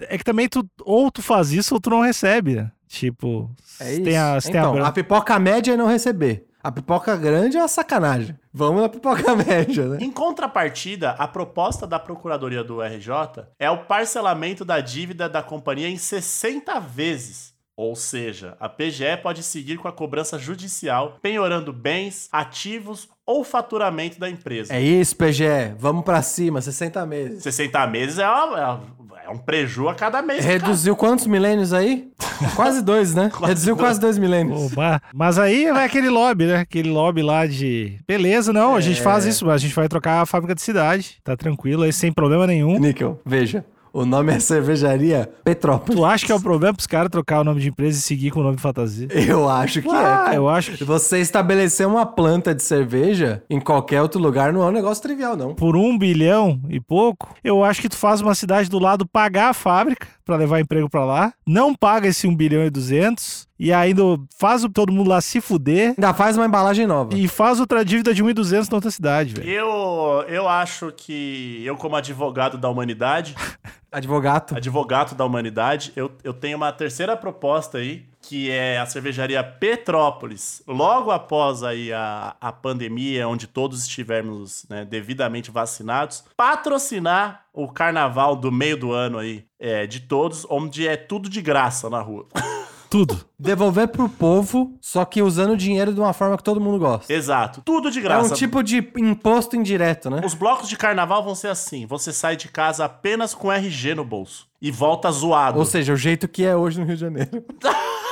é 0.00 0.18
que 0.18 0.24
também 0.24 0.48
tu, 0.48 0.68
ou 0.82 1.10
tu 1.10 1.22
faz 1.22 1.52
isso 1.52 1.74
ou 1.74 1.80
tu 1.80 1.88
não 1.90 2.00
recebe. 2.00 2.56
né? 2.56 2.70
Tipo, 2.88 3.48
É 3.78 3.84
se 3.84 3.92
isso. 3.92 4.02
tem 4.02 4.16
a, 4.18 4.40
se 4.40 4.50
tem 4.50 4.60
a 4.60 4.64
então, 4.64 4.84
a 4.84 4.90
pipoca 4.90 5.38
média 5.38 5.72
é 5.74 5.76
não 5.76 5.86
receber. 5.86 6.44
A 6.62 6.70
pipoca 6.70 7.16
grande 7.16 7.56
é 7.56 7.60
uma 7.60 7.68
sacanagem. 7.68 8.38
Vamos 8.52 8.82
na 8.82 8.88
pipoca 8.88 9.34
média, 9.36 9.86
né? 9.86 9.98
Em 10.00 10.10
contrapartida, 10.10 11.10
a 11.12 11.26
proposta 11.26 11.86
da 11.86 11.98
Procuradoria 11.98 12.62
do 12.62 12.82
RJ 12.82 13.10
é 13.58 13.70
o 13.70 13.84
parcelamento 13.84 14.64
da 14.64 14.80
dívida 14.80 15.28
da 15.28 15.42
companhia 15.42 15.88
em 15.88 15.96
60 15.96 16.78
vezes. 16.80 17.50
Ou 17.76 17.96
seja, 17.96 18.58
a 18.60 18.68
PGE 18.68 19.16
pode 19.22 19.42
seguir 19.42 19.78
com 19.78 19.88
a 19.88 19.92
cobrança 19.92 20.38
judicial, 20.38 21.16
penhorando 21.22 21.72
bens, 21.72 22.28
ativos 22.30 23.08
ou 23.24 23.42
faturamento 23.42 24.20
da 24.20 24.28
empresa. 24.28 24.74
É 24.74 24.82
isso, 24.82 25.16
PGE. 25.16 25.74
Vamos 25.78 26.04
pra 26.04 26.20
cima, 26.20 26.60
60 26.60 27.06
meses. 27.06 27.42
60 27.42 27.86
meses 27.86 28.18
é, 28.18 28.28
uma- 28.28 28.82
é 29.24 29.30
um 29.30 29.38
preju 29.38 29.88
a 29.88 29.94
cada 29.94 30.20
mês. 30.22 30.40
cara. 30.40 30.52
Reduziu 30.52 30.96
quantos 30.96 31.26
milênios 31.26 31.72
aí? 31.72 32.08
quase 32.56 32.82
dois, 32.82 33.14
né? 33.14 33.30
Reduziu 33.42 33.74
dois. 33.76 33.86
quase 33.88 34.00
dois 34.00 34.18
milênios. 34.18 34.70
Pô, 34.70 34.76
ba- 34.76 35.00
Mas 35.14 35.38
aí 35.38 35.70
vai 35.72 35.84
aquele 35.84 36.08
lobby, 36.08 36.46
né? 36.46 36.56
Aquele 36.60 36.90
lobby 36.90 37.22
lá 37.22 37.46
de. 37.46 37.98
Beleza, 38.06 38.52
não, 38.52 38.74
a 38.74 38.78
É. 38.78 38.82
gente 38.82 39.00
faz 39.02 39.24
isso, 39.24 39.48
a 39.50 39.58
gente 39.58 39.74
vai 39.74 39.88
trocar 39.88 40.20
a 40.22 40.26
fábrica 40.26 40.54
de 40.54 40.62
cidade. 40.62 41.16
Tá 41.22 41.36
tranquilo, 41.36 41.82
aí 41.82 41.92
sem 41.92 42.12
problema 42.12 42.46
nenhum. 42.46 42.78
Níquel, 42.78 43.20
veja. 43.24 43.64
O 43.92 44.04
nome 44.04 44.32
é 44.32 44.38
Cervejaria 44.38 45.28
Petrópolis. 45.42 45.96
Tu 45.96 46.04
acha 46.04 46.26
que 46.26 46.32
é 46.32 46.34
o 46.34 46.40
problema 46.40 46.74
pros 46.74 46.86
caras 46.86 47.10
trocar 47.10 47.40
o 47.40 47.44
nome 47.44 47.60
de 47.60 47.68
empresa 47.68 47.98
e 47.98 48.02
seguir 48.02 48.30
com 48.30 48.40
o 48.40 48.42
nome 48.42 48.56
fantasia? 48.58 49.08
Eu 49.10 49.48
acho 49.48 49.82
que 49.82 49.88
é. 49.88 49.90
Ah, 49.92 50.02
cara. 50.24 50.34
eu 50.36 50.48
acho 50.48 50.76
que 50.76 50.84
Você 50.84 51.18
estabelecer 51.18 51.86
uma 51.86 52.06
planta 52.06 52.54
de 52.54 52.62
cerveja 52.62 53.42
em 53.50 53.60
qualquer 53.60 54.00
outro 54.00 54.20
lugar 54.20 54.52
não 54.52 54.62
é 54.62 54.66
um 54.66 54.72
negócio 54.72 55.02
trivial, 55.02 55.36
não. 55.36 55.54
por 55.54 55.76
um 55.76 55.98
bilhão 55.98 56.60
e 56.68 56.80
pouco, 56.80 57.34
eu 57.42 57.64
acho 57.64 57.80
que 57.80 57.88
tu 57.88 57.96
faz 57.96 58.20
uma 58.20 58.34
cidade 58.34 58.70
do 58.70 58.78
lado 58.78 59.06
pagar 59.06 59.50
a 59.50 59.54
fábrica 59.54 60.06
pra 60.24 60.36
levar 60.36 60.60
emprego 60.60 60.88
pra 60.88 61.04
lá, 61.04 61.32
não 61.46 61.74
paga 61.74 62.06
esse 62.08 62.26
1 62.26 62.34
bilhão 62.36 62.64
e 62.64 62.70
200 62.70 63.49
e 63.60 63.72
ainda 63.72 64.02
faz 64.38 64.64
o- 64.64 64.68
todo 64.70 64.90
mundo 64.92 65.08
lá 65.10 65.20
se 65.20 65.40
fuder 65.40 65.90
Ainda 65.90 66.14
faz 66.14 66.36
uma 66.36 66.46
embalagem 66.46 66.86
nova. 66.86 67.14
e 67.14 67.28
faz 67.28 67.60
outra 67.60 67.84
dívida 67.84 68.14
de 68.14 68.24
1.200 68.24 68.68
na 68.70 68.76
outra 68.76 68.90
cidade, 68.90 69.34
velho. 69.34 69.48
Eu, 69.48 70.24
eu 70.28 70.48
acho 70.48 70.90
que 70.96 71.62
eu, 71.64 71.76
como 71.76 71.94
advogado 71.96 72.56
da 72.56 72.68
humanidade, 72.68 73.34
Advogado. 73.92 74.56
advogado 74.56 75.14
da 75.16 75.24
humanidade, 75.24 75.92
eu, 75.96 76.10
eu 76.22 76.32
tenho 76.32 76.56
uma 76.56 76.72
terceira 76.72 77.16
proposta 77.16 77.78
aí, 77.78 78.04
que 78.22 78.48
é 78.48 78.78
a 78.78 78.86
cervejaria 78.86 79.42
Petrópolis. 79.42 80.62
Logo 80.66 81.10
após 81.10 81.64
aí 81.64 81.92
a, 81.92 82.36
a 82.40 82.52
pandemia, 82.52 83.26
onde 83.26 83.48
todos 83.48 83.82
estivermos 83.82 84.64
né, 84.70 84.84
devidamente 84.84 85.50
vacinados, 85.50 86.22
patrocinar 86.36 87.46
o 87.52 87.66
carnaval 87.66 88.36
do 88.36 88.52
meio 88.52 88.76
do 88.76 88.92
ano 88.92 89.18
aí, 89.18 89.44
é, 89.58 89.86
de 89.88 90.00
todos, 90.00 90.46
onde 90.48 90.86
é 90.86 90.96
tudo 90.96 91.28
de 91.28 91.42
graça 91.42 91.90
na 91.90 92.00
rua. 92.00 92.26
Tudo. 92.90 93.24
Devolver 93.38 93.86
pro 93.86 94.08
povo, 94.08 94.76
só 94.80 95.04
que 95.04 95.22
usando 95.22 95.52
o 95.52 95.56
dinheiro 95.56 95.94
de 95.94 96.00
uma 96.00 96.12
forma 96.12 96.36
que 96.36 96.42
todo 96.42 96.60
mundo 96.60 96.76
gosta. 96.78 97.12
Exato, 97.12 97.62
tudo 97.64 97.88
de 97.88 98.00
É 98.00 98.02
graça. 98.02 98.34
um 98.34 98.36
tipo 98.36 98.62
de 98.64 98.78
imposto 98.98 99.54
indireto, 99.54 100.10
né? 100.10 100.20
Os 100.24 100.34
blocos 100.34 100.68
de 100.68 100.76
carnaval 100.76 101.22
vão 101.22 101.36
ser 101.36 101.48
assim: 101.48 101.86
você 101.86 102.12
sai 102.12 102.34
de 102.36 102.48
casa 102.48 102.84
apenas 102.84 103.32
com 103.32 103.50
RG 103.50 103.94
no 103.94 104.04
bolso 104.04 104.48
e 104.60 104.72
volta 104.72 105.08
zoado. 105.12 105.58
Ou 105.58 105.64
seja, 105.64 105.92
o 105.92 105.96
jeito 105.96 106.26
que 106.26 106.44
é 106.44 106.56
hoje 106.56 106.80
no 106.80 106.84
Rio 106.84 106.96
de 106.96 107.00
Janeiro. 107.00 107.44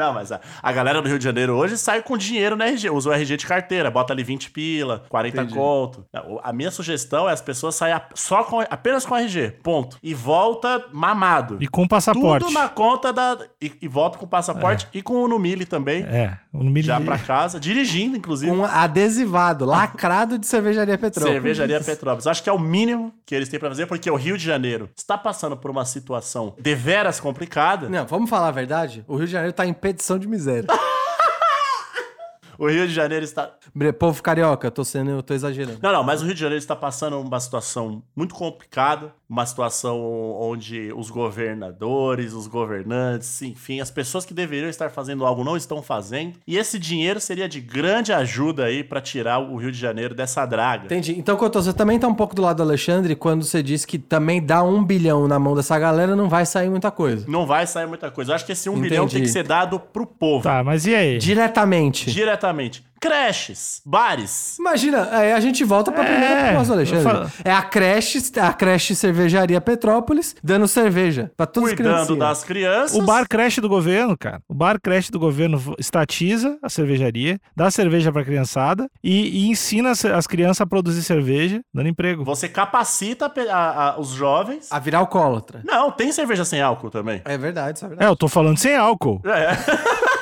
Não, 0.00 0.12
mas 0.14 0.32
a, 0.32 0.40
a 0.62 0.72
galera 0.72 1.00
do 1.02 1.08
Rio 1.08 1.18
de 1.18 1.24
Janeiro 1.24 1.54
hoje 1.54 1.76
sai 1.76 2.02
com 2.02 2.16
dinheiro 2.16 2.56
no 2.56 2.64
RG, 2.64 2.88
usa 2.90 3.10
o 3.10 3.12
RG 3.12 3.36
de 3.36 3.46
carteira, 3.46 3.90
bota 3.90 4.12
ali 4.12 4.22
20 4.24 4.50
pila, 4.50 5.04
40 5.08 5.36
Entendi. 5.42 5.54
conto. 5.54 6.04
O- 6.26 6.40
A 6.42 6.52
minha 6.52 6.70
sugestão 6.70 7.28
é 7.28 7.32
as 7.32 7.40
pessoas 7.40 7.74
saírem 7.74 8.00
só 8.14 8.42
com, 8.44 8.60
apenas 8.60 9.04
com 9.04 9.16
RG, 9.16 9.58
ponto. 9.62 9.98
E 10.02 10.14
volta 10.14 10.84
mamado. 10.92 11.58
E 11.60 11.68
com 11.68 11.86
passaporte. 11.86 12.46
Tudo 12.46 12.54
na 12.54 12.68
conta 12.68 13.12
da. 13.12 13.36
E, 13.60 13.72
e 13.82 13.88
volta 13.88 14.18
com 14.18 14.26
passaporte 14.26 14.86
e 14.94 15.02
com 15.02 15.22
o 15.22 15.28
Numile 15.28 15.64
também. 15.66 16.02
É, 16.04 16.38
no 16.52 16.64
milho 16.70 16.86
Já 16.86 17.00
pra 17.00 17.18
casa, 17.18 17.58
dirigindo, 17.60 18.16
inclusive. 18.16 18.50
Um 18.50 18.64
adesivado, 18.64 19.64
lacrado 19.64 20.38
de 20.38 20.46
cervejaria 20.46 20.96
Petrópolis. 20.98 21.34
Cervejaria 21.34 21.80
Petrópolis. 21.80 22.26
Acho 22.26 22.42
que 22.42 22.48
é 22.48 22.52
o 22.52 22.58
mínimo 22.58 23.12
que 23.26 23.34
eles 23.34 23.48
têm 23.48 23.58
pra 23.60 23.68
fazer, 23.68 23.86
porque 23.86 24.10
o 24.10 24.16
Rio 24.16 24.36
de 24.38 24.44
Janeiro 24.44 24.88
está 24.96 25.16
passando 25.18 25.56
por 25.56 25.70
uma 25.70 25.84
situação 25.84 26.54
deveras 26.58 27.18
complicada. 27.20 27.88
Não, 27.88 28.06
vamos 28.06 28.28
falar 28.30 28.48
a 28.48 28.52
verdade? 28.52 29.04
O 29.06 29.16
Rio 29.16 29.26
de 29.26 29.32
Janeiro 29.32 29.52
tá 29.52 29.66
em 29.66 29.72
petição 29.92 30.18
de 30.18 30.28
miséria. 30.28 30.66
O 32.58 32.68
Rio 32.68 32.86
de 32.86 32.92
Janeiro 32.92 33.24
está. 33.24 33.54
Povo 33.98 34.22
carioca, 34.22 34.66
eu 34.66 34.70
tô 34.70 34.84
sendo, 34.84 35.10
eu 35.10 35.22
tô 35.22 35.32
exagerando. 35.32 35.78
Não, 35.82 35.90
não, 35.90 36.04
mas 36.04 36.20
o 36.20 36.26
Rio 36.26 36.34
de 36.34 36.40
Janeiro 36.40 36.58
está 36.58 36.76
passando 36.76 37.18
uma 37.18 37.40
situação 37.40 38.02
muito 38.14 38.34
complicada, 38.34 39.14
uma 39.30 39.46
situação 39.46 39.96
onde 40.40 40.92
os 40.92 41.08
governadores, 41.08 42.32
os 42.32 42.48
governantes, 42.48 43.40
enfim, 43.42 43.80
as 43.80 43.88
pessoas 43.88 44.26
que 44.26 44.34
deveriam 44.34 44.68
estar 44.68 44.90
fazendo 44.90 45.24
algo 45.24 45.44
não 45.44 45.56
estão 45.56 45.80
fazendo. 45.80 46.34
E 46.44 46.58
esse 46.58 46.80
dinheiro 46.80 47.20
seria 47.20 47.48
de 47.48 47.60
grande 47.60 48.12
ajuda 48.12 48.64
aí 48.64 48.82
pra 48.82 49.00
tirar 49.00 49.38
o 49.38 49.56
Rio 49.56 49.70
de 49.70 49.78
Janeiro 49.78 50.16
dessa 50.16 50.44
draga. 50.44 50.86
Entendi. 50.86 51.16
Então, 51.16 51.36
Cotô, 51.36 51.62
você 51.62 51.72
também 51.72 51.96
tá 51.96 52.08
um 52.08 52.14
pouco 52.14 52.34
do 52.34 52.42
lado 52.42 52.56
do 52.56 52.64
Alexandre 52.64 53.14
quando 53.14 53.44
você 53.44 53.62
diz 53.62 53.84
que 53.84 53.98
também 53.98 54.44
dá 54.44 54.64
um 54.64 54.82
bilhão 54.84 55.28
na 55.28 55.38
mão 55.38 55.54
dessa 55.54 55.78
galera, 55.78 56.16
não 56.16 56.28
vai 56.28 56.44
sair 56.44 56.68
muita 56.68 56.90
coisa. 56.90 57.24
Não 57.28 57.46
vai 57.46 57.68
sair 57.68 57.86
muita 57.86 58.10
coisa. 58.10 58.32
Eu 58.32 58.34
acho 58.34 58.44
que 58.44 58.50
esse 58.50 58.68
um 58.68 58.72
Entendi. 58.72 58.88
bilhão 58.88 59.06
tem 59.06 59.22
que 59.22 59.28
ser 59.28 59.44
dado 59.44 59.78
pro 59.78 60.04
povo. 60.04 60.42
Tá, 60.42 60.64
mas 60.64 60.86
e 60.86 60.94
aí? 60.94 61.18
Diretamente. 61.18 62.10
Diretamente. 62.10 62.84
Creches, 63.00 63.80
bares. 63.84 64.56
Imagina, 64.58 65.08
aí 65.10 65.32
a 65.32 65.40
gente 65.40 65.64
volta 65.64 65.90
pra 65.90 66.04
É, 66.04 66.06
primeira 66.06 66.44
proposta 66.48 66.66
do 66.66 66.72
Alexandre. 66.74 67.02
falo- 67.02 67.30
É 67.44 67.50
a 67.52 67.62
creche, 67.62 68.18
a 68.40 68.52
creche 68.52 68.94
cervejaria 68.94 69.60
Petrópolis 69.60 70.36
dando 70.44 70.68
cerveja 70.68 71.32
pra 71.36 71.46
todas 71.46 71.70
as 71.70 71.76
Cuidando 71.76 71.94
crianças. 71.94 72.18
das 72.18 72.44
crianças. 72.44 72.98
O 72.98 73.02
bar 73.02 73.26
creche 73.26 73.60
do 73.60 73.68
governo, 73.68 74.16
cara. 74.18 74.40
O 74.46 74.52
bar 74.54 74.78
creche 74.80 75.10
do 75.10 75.18
governo 75.18 75.74
estatiza 75.78 76.58
a 76.62 76.68
cervejaria, 76.68 77.40
dá 77.56 77.70
cerveja 77.70 78.12
pra 78.12 78.22
criançada 78.24 78.86
e, 79.02 79.44
e 79.44 79.48
ensina 79.48 79.90
as, 79.92 80.04
as 80.04 80.26
crianças 80.26 80.60
a 80.60 80.66
produzir 80.66 81.02
cerveja, 81.02 81.60
dando 81.72 81.88
emprego. 81.88 82.22
Você 82.24 82.48
capacita 82.48 83.26
a 83.26 83.40
a- 83.56 83.90
a- 83.94 83.98
os 84.00 84.10
jovens. 84.10 84.68
A 84.70 84.78
virar 84.78 84.98
alcoólatra. 84.98 85.62
Não, 85.64 85.90
tem 85.90 86.12
cerveja 86.12 86.44
sem 86.44 86.60
álcool 86.60 86.90
também. 86.90 87.22
É 87.24 87.38
verdade, 87.38 87.78
isso 87.78 87.84
é 87.84 87.86
É, 87.86 87.88
verdade. 87.88 88.10
eu 88.10 88.16
tô 88.16 88.28
falando 88.28 88.58
sem 88.58 88.76
álcool. 88.76 89.22
É. 89.24 89.50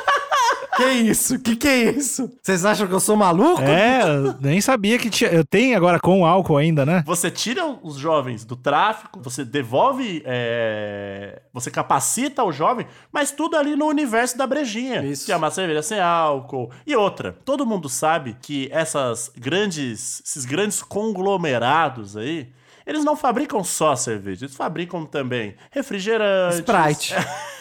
Que 0.79 0.91
isso? 0.91 1.39
Que 1.41 1.57
que 1.57 1.67
é 1.67 1.91
isso? 1.91 2.31
Vocês 2.41 2.65
acham 2.65 2.87
que 2.87 2.95
eu 2.95 3.01
sou 3.01 3.17
maluco? 3.17 3.61
É, 3.63 4.03
eu 4.03 4.37
nem 4.41 4.61
sabia 4.61 4.97
que 4.97 5.11
tinha. 5.11 5.29
Eu 5.31 5.45
tenho 5.45 5.77
agora 5.77 5.99
com 5.99 6.25
álcool 6.25 6.57
ainda, 6.57 6.87
né? 6.87 7.03
Você 7.05 7.31
tira 7.31 7.67
os 7.83 7.97
jovens 7.97 8.45
do 8.45 8.55
tráfico, 8.55 9.21
você 9.21 9.45
devolve, 9.45 10.23
é, 10.25 11.43
você 11.53 11.69
capacita 11.71 12.45
o 12.45 12.53
jovem, 12.53 12.87
mas 13.11 13.33
tudo 13.33 13.57
ali 13.57 13.75
no 13.75 13.87
universo 13.87 14.39
da 14.39 14.47
brejinha. 14.47 15.05
Isso. 15.05 15.27
Que 15.27 15.33
é 15.33 15.37
uma 15.37 15.51
cerveja 15.51 15.83
sem 15.83 15.99
álcool. 15.99 16.71
E 16.87 16.95
outra, 16.95 17.37
todo 17.45 17.67
mundo 17.67 17.89
sabe 17.89 18.37
que 18.41 18.69
essas 18.71 19.33
grandes, 19.37 20.23
esses 20.25 20.45
grandes 20.45 20.81
conglomerados 20.81 22.17
aí, 22.17 22.53
eles 22.87 23.05
não 23.05 23.17
fabricam 23.17 23.63
só 23.65 23.97
cerveja, 23.97 24.47
eles 24.47 24.57
fabricam 24.57 25.05
também 25.05 25.55
refrigerantes, 25.71 26.61
Sprite. 26.61 27.15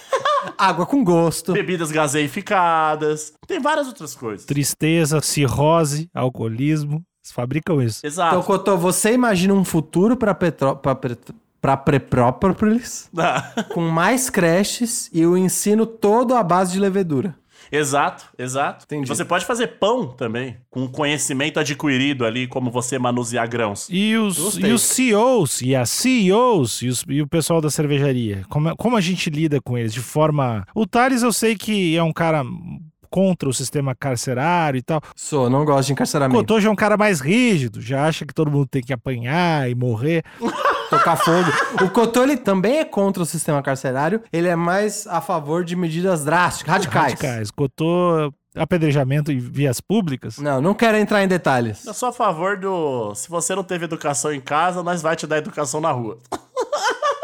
Água 0.58 0.86
com 0.86 1.04
gosto. 1.04 1.54
bebidas 1.54 1.92
gaseificadas, 1.92 3.34
tem 3.48 3.60
várias 3.60 3.88
outras 3.88 4.16
coisas. 4.16 4.46
Tristeza, 4.46 5.22
cirrose, 5.22 6.10
alcoolismo. 6.14 7.04
Eles 7.24 7.32
fabricam 7.34 7.82
isso. 7.82 8.06
Exato. 8.06 8.36
Então, 8.36 8.44
Cotô, 8.44 8.78
você 8.78 9.12
imagina 9.14 9.54
um 9.54 9.64
futuro 9.66 10.16
pra, 10.16 10.34
Petró 10.34 10.76
pra, 10.76 10.96
Pet- 10.96 11.34
pra 11.62 11.76
Petrópolis 11.78 13.10
com 13.74 13.82
mais 13.82 14.30
creches 14.30 15.10
e 15.14 15.26
o 15.26 15.38
ensino 15.38 15.86
todo 15.86 16.36
à 16.36 16.42
base 16.44 16.72
de 16.74 16.80
levedura. 16.80 17.36
Exato, 17.72 18.26
exato. 18.38 18.86
Entendi. 18.86 19.08
Você 19.08 19.26
pode 19.26 19.46
fazer 19.46 19.68
pão 19.80 20.08
também, 20.08 20.58
com 20.70 20.88
conhecimento 20.88 21.60
adquirido 21.60 22.26
ali, 22.26 22.48
como 22.48 22.70
você 22.72 22.98
manusear 23.00 23.48
grãos. 23.50 23.88
E 23.90 24.16
os, 24.16 24.38
Gostei. 24.38 24.70
e 24.70 24.74
os 24.74 24.82
CEOs 24.84 25.62
e 25.62 25.76
as 25.76 25.90
CEOs 25.90 26.82
e, 26.82 26.88
os- 26.88 27.04
e 27.08 27.22
o 27.22 27.28
pessoal 27.28 27.60
da 27.62 27.70
cervejaria? 27.70 28.44
Como, 28.50 28.76
como 28.76 28.96
a 28.98 29.02
gente 29.02 29.30
lida 29.30 29.60
com 29.62 29.78
eles? 29.78 29.94
De 29.94 30.02
forma. 30.02 30.66
O 30.76 30.86
Thales, 30.88 31.24
eu 31.24 31.34
sei 31.34 31.56
que 31.56 31.96
é 31.98 32.04
um 32.04 32.14
cara 32.14 32.44
contra 33.10 33.48
o 33.48 33.54
sistema 33.54 33.96
carcerário 33.96 34.78
e 34.78 34.82
tal. 34.82 35.02
Sou, 35.16 35.50
não 35.50 35.64
gosto 35.64 35.88
de 35.88 35.92
O 35.92 35.94
encarceramento. 35.94 36.40
Cotô 36.40 36.60
já 36.60 36.68
é 36.68 36.72
um 36.72 36.76
cara 36.76 36.98
mais 36.98 37.22
rígido, 37.22 37.82
já 37.82 38.06
acha 38.06 38.26
que 38.26 38.34
todo 38.34 38.52
mundo 38.52 38.68
tem 38.70 38.82
que 38.84 38.92
apanhar 38.94 39.70
e 39.70 39.76
morrer. 39.76 40.24
Tocar 40.90 41.16
fogo. 41.18 41.50
O 41.84 41.90
Cotô, 41.90 42.24
ele 42.24 42.38
também 42.38 42.80
é 42.80 42.86
contra 42.86 43.22
o 43.22 43.26
sistema 43.26 43.62
carcerário. 43.62 44.22
Ele 44.32 44.48
é 44.48 44.56
mais 44.56 45.06
a 45.08 45.20
favor 45.22 45.64
de 45.64 45.76
medidas 45.76 46.24
drásticas, 46.24 46.72
radicais. 46.74 47.14
Radicais. 47.14 47.52
Cotô, 47.52 48.34
apedrejamento 48.56 49.32
em 49.32 49.38
vias 49.40 49.82
públicas. 49.82 50.38
Não, 50.38 50.62
não 50.62 50.74
quero 50.74 50.98
entrar 50.98 51.24
em 51.24 51.28
detalhes. 51.28 51.86
Eu 51.86 51.94
sou 51.94 52.10
a 52.10 52.14
favor 52.14 52.58
do. 52.58 53.14
Se 53.16 53.30
você 53.30 53.54
não 53.54 53.64
teve 53.64 53.86
educação 53.86 54.32
em 54.34 54.40
casa, 54.42 54.82
nós 54.82 55.02
vai 55.02 55.16
te 55.16 55.28
dar 55.28 55.38
educação 55.38 55.82
na 55.82 55.92
rua. 55.92 56.18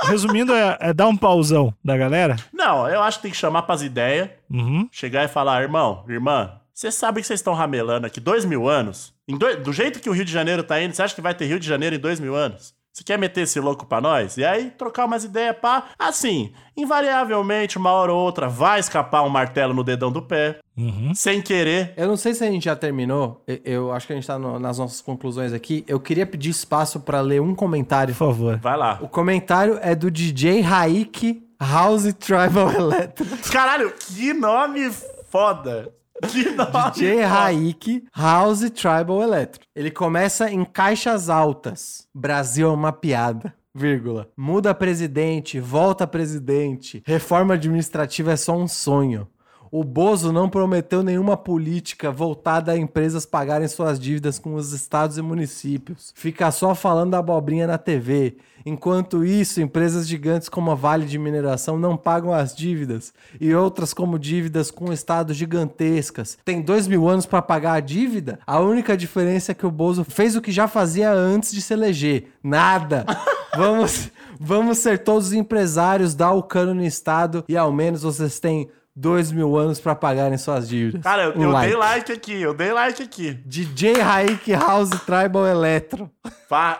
Resumindo, 0.06 0.54
é, 0.54 0.78
é 0.82 0.94
dar 0.94 1.08
um 1.08 1.16
pausão 1.16 1.74
da 1.84 1.96
galera. 1.96 2.36
Não, 2.52 2.88
eu 2.90 3.02
acho 3.02 3.20
que 3.20 3.24
tem 3.24 3.32
que 3.32 3.38
chamar 3.38 3.62
pras 3.62 3.82
ideias, 3.82 4.30
Uhum. 4.52 4.88
chegar 4.92 5.24
e 5.24 5.28
falar, 5.30 5.62
irmão, 5.62 6.04
irmã, 6.10 6.52
você 6.74 6.92
sabe 6.92 7.22
que 7.22 7.28
vocês 7.28 7.40
estão 7.40 7.54
ramelando 7.54 8.06
aqui 8.06 8.20
dois 8.20 8.44
mil 8.44 8.68
anos? 8.68 9.14
Em 9.28 9.38
dois- 9.38 9.64
do 9.64 9.72
jeito 9.72 10.02
que 10.02 10.10
o 10.10 10.14
Rio 10.14 10.26
de 10.26 10.32
Janeiro 10.32 10.62
tá 10.62 10.82
indo, 10.82 10.94
você 10.94 11.02
acha 11.02 11.16
que 11.16 11.22
vai 11.22 11.34
ter 11.34 11.46
Rio 11.46 11.58
de 11.60 11.66
Janeiro 11.68 11.96
em 11.96 12.00
dois 12.00 12.20
mil 12.20 12.36
anos? 12.36 12.74
Você 12.94 13.04
quer 13.04 13.18
meter 13.18 13.42
esse 13.42 13.60
louco 13.60 13.88
pra 13.88 14.00
nós? 14.00 14.38
E 14.38 14.46
aí, 14.46 14.70
trocar 14.70 15.06
umas 15.06 15.24
ideias 15.24 15.58
pá. 15.60 15.86
Assim, 15.98 16.54
invariavelmente, 16.78 17.78
uma 17.78 17.92
hora 17.92 18.14
ou 18.14 18.20
outra, 18.24 18.48
vai 18.48 18.80
escapar 18.80 19.24
um 19.24 19.30
martelo 19.30 19.74
no 19.74 19.84
dedão 19.84 20.12
do 20.12 20.22
pé, 20.22 20.60
Uhum. 20.78 21.12
sem 21.16 21.42
querer. 21.42 21.94
Eu 21.98 22.08
não 22.08 22.16
sei 22.16 22.34
se 22.36 22.44
a 22.44 22.52
gente 22.52 22.66
já 22.66 22.76
terminou. 22.76 23.44
Eu, 23.48 23.60
eu 23.66 23.92
acho 23.92 24.06
que 24.08 24.14
a 24.14 24.16
gente 24.16 24.28
tá 24.28 24.38
no- 24.38 24.60
nas 24.60 24.78
nossas 24.78 25.02
conclusões 25.02 25.54
aqui. 25.54 25.84
Eu 25.88 26.00
queria 26.00 26.26
pedir 26.26 26.52
espaço 26.52 27.00
pra 27.00 27.20
ler 27.22 27.42
um 27.42 27.56
comentário. 27.56 28.14
Por 28.14 28.28
favor. 28.28 28.58
Vai 28.60 28.78
lá. 28.78 29.00
O 29.02 29.08
comentário 29.08 29.80
é 29.82 29.96
do 29.96 30.12
DJ 30.12 30.62
Raik 30.62 31.44
House 31.60 32.14
Tribal 32.14 32.72
Electric. 32.72 33.50
Caralho, 33.52 33.92
que 33.92 34.34
nome 34.34 34.92
foda! 35.32 35.92
Que 36.32 36.50
nome 36.52 36.92
DJ. 36.94 37.22
Raik 37.22 38.04
House 38.16 38.70
Tribal 38.72 39.22
Electric. 39.22 39.66
Ele 39.76 39.92
começa 39.92 40.52
em 40.52 40.64
caixas 40.64 41.30
altas. 41.30 42.08
Brasil 42.14 42.70
é 42.70 42.72
uma 42.72 42.92
piada. 42.92 43.54
Vírgula. 43.76 44.30
Muda 44.38 44.74
presidente, 44.74 45.60
volta 45.60 46.06
presidente. 46.06 47.02
Reforma 47.06 47.56
administrativa 47.56 48.34
é 48.34 48.36
só 48.36 48.56
um 48.56 48.68
sonho. 48.68 49.28
O 49.76 49.84
Bozo 49.84 50.32
não 50.32 50.48
prometeu 50.48 51.02
nenhuma 51.02 51.36
política 51.36 52.12
voltada 52.12 52.72
a 52.72 52.78
empresas 52.78 53.26
pagarem 53.26 53.68
suas 53.68 54.00
dívidas 54.00 54.38
com 54.38 54.54
os 54.54 54.72
estados 54.72 55.18
e 55.18 55.22
municípios. 55.24 56.14
Fica 56.16 56.52
só 56.52 56.76
falando 56.76 57.16
abobrinha 57.16 57.66
na 57.66 57.80
TV. 57.80 58.38
Enquanto 58.64 59.26
isso, 59.26 59.60
empresas 59.60 60.08
gigantes 60.08 60.48
como 60.48 60.70
a 60.70 60.76
Vale 60.76 61.08
de 61.08 61.18
Mineração 61.18 61.80
não 61.80 61.98
pagam 61.98 62.32
as 62.32 62.56
dívidas 62.56 63.16
e 63.42 63.56
outras 63.56 63.96
como 63.96 64.20
dívidas 64.20 64.70
com 64.70 64.94
estados 64.94 65.36
gigantescas. 65.36 66.38
Tem 66.46 66.62
dois 66.62 66.88
mil 66.88 67.10
anos 67.10 67.26
para 67.26 67.42
pagar 67.42 67.74
a 67.74 67.80
dívida? 67.80 68.38
A 68.46 68.60
única 68.60 68.96
diferença 68.96 69.54
é 69.54 69.56
que 69.56 69.66
o 69.66 69.72
Bozo 69.72 70.04
fez 70.04 70.36
o 70.36 70.42
que 70.42 70.52
já 70.52 70.68
fazia 70.68 71.12
antes 71.12 71.52
de 71.52 71.64
se 71.64 71.74
eleger. 71.74 72.28
Nada. 72.44 73.08
vamos, 73.58 74.12
vamos 74.40 74.78
ser 74.78 75.00
todos 75.00 75.34
empresários, 75.34 76.14
dar 76.14 76.34
o 76.34 76.44
cano 76.44 76.76
no 76.76 76.86
estado 76.86 77.44
e 77.50 77.58
ao 77.58 77.72
menos 77.72 78.04
vocês 78.04 78.40
têm 78.40 78.70
dois 78.96 79.32
mil 79.32 79.56
anos 79.58 79.80
para 79.80 79.96
pagarem 79.96 80.38
suas 80.38 80.68
dívidas. 80.68 81.02
Cara, 81.02 81.24
eu, 81.26 81.38
Um 81.38 81.44
eu 81.44 81.50
like. 81.52 81.68
dei 81.70 81.78
like 81.78 82.12
aqui, 82.12 82.42
eu 82.42 82.54
dei 82.54 82.72
like 82.72 83.02
aqui. 83.02 83.34
DJ 83.46 83.94
Raik 84.02 84.52
House 84.54 84.90
Tribal 85.06 85.48
Electro. 85.48 86.10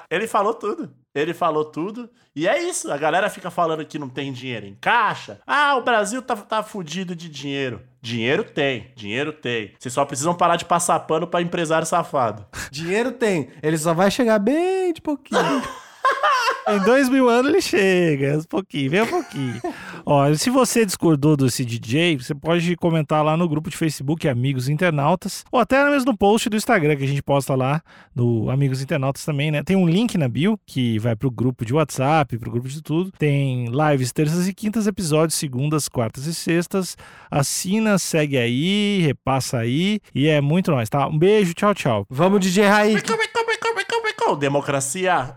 Ele 0.10 0.28
falou 0.28 0.54
tudo. 0.54 0.92
Ele 1.16 1.34
falou 1.34 1.66
tudo. 1.66 2.10
E 2.36 2.48
é 2.48 2.60
isso. 2.64 2.92
A 2.92 2.98
galera 2.98 3.30
fica 3.30 3.52
falando 3.52 3.86
que 3.86 4.00
não 4.00 4.10
tem 4.10 4.34
dinheiro 4.34 4.66
em 4.66 4.74
caixa. 4.74 5.40
Ah, 5.46 5.76
o 5.76 5.84
Brasil 5.84 6.22
tá, 6.24 6.36
tá 6.36 6.64
fudido 6.64 7.16
de 7.16 7.30
dinheiro. 7.30 7.82
Dinheiro 8.02 8.44
tem, 8.44 8.92
dinheiro 8.96 9.32
tem. 9.32 9.74
Vocês 9.80 9.94
só 9.94 10.04
precisam 10.06 10.34
parar 10.34 10.56
de 10.56 10.66
passar 10.66 11.00
pano 11.02 11.28
pra 11.28 11.42
empresário 11.42 11.86
safado. 11.88 12.46
Dinheiro 12.72 13.12
tem, 13.12 13.50
ele 13.62 13.78
só 13.78 13.94
vai 13.94 14.10
chegar 14.10 14.40
bem 14.40 14.92
de 14.92 15.02
pouquinho. 15.02 15.40
Em 16.68 16.80
dois 16.80 17.10
mil 17.10 17.30
anos 17.30 17.52
ele 17.52 17.62
chega, 17.62 18.38
um 18.38 18.44
pouquinho, 18.44 18.90
vem 18.90 19.02
um 19.02 19.08
pouquinho. 19.08 19.62
Ó, 20.06 20.34
se 20.34 20.50
você 20.50 20.86
discordou 20.86 21.36
desse 21.36 21.66
DJ, 21.66 22.18
você 22.18 22.34
pode 22.34 22.76
comentar 22.78 23.24
lá 23.24 23.36
no 23.36 23.48
grupo 23.48 23.70
de 23.70 23.78
Facebook 23.78 24.28
Amigos 24.28 24.70
Internautas, 24.70 25.44
ou 25.52 25.60
até 25.60 25.84
mesmo 25.90 26.12
no 26.12 26.18
post 26.18 26.50
do 26.50 26.56
Instagram 26.56 26.96
que 26.96 27.04
a 27.04 27.08
gente 27.08 27.22
posta 27.22 27.56
lá, 27.56 27.82
no 28.16 28.50
Amigos 28.50 28.82
Internautas 28.82 29.26
também, 29.26 29.52
né? 29.52 29.62
Tem 29.64 29.76
um 29.76 29.88
link 29.88 30.18
na 30.18 30.28
bio 30.28 30.58
que 30.66 30.98
vai 31.00 31.16
pro 31.16 31.30
grupo 31.30 31.66
de 31.66 31.74
WhatsApp, 31.74 32.38
pro 32.38 32.52
grupo 32.52 32.68
de 32.68 32.82
tudo. 32.82 33.12
Tem 33.12 33.66
lives 33.66 34.12
terças 34.12 34.48
e 34.48 34.54
quintas, 34.54 34.88
episódios 34.88 35.38
segundas, 35.38 35.90
quartas 35.90 36.26
e 36.26 36.34
sextas. 36.34 36.98
Assina, 37.30 37.98
segue 37.98 38.38
aí, 38.38 39.02
repassa 39.02 39.58
aí, 39.58 40.00
e 40.14 40.28
é 40.28 40.40
muito 40.40 40.72
nóis, 40.72 40.90
tá? 40.90 41.08
Um 41.08 41.18
beijo, 41.18 41.54
tchau, 41.54 41.74
tchau. 41.74 42.06
Vamos, 42.10 42.40
DJ 42.40 42.66
Raik. 42.66 43.04
Democracia 44.40 45.36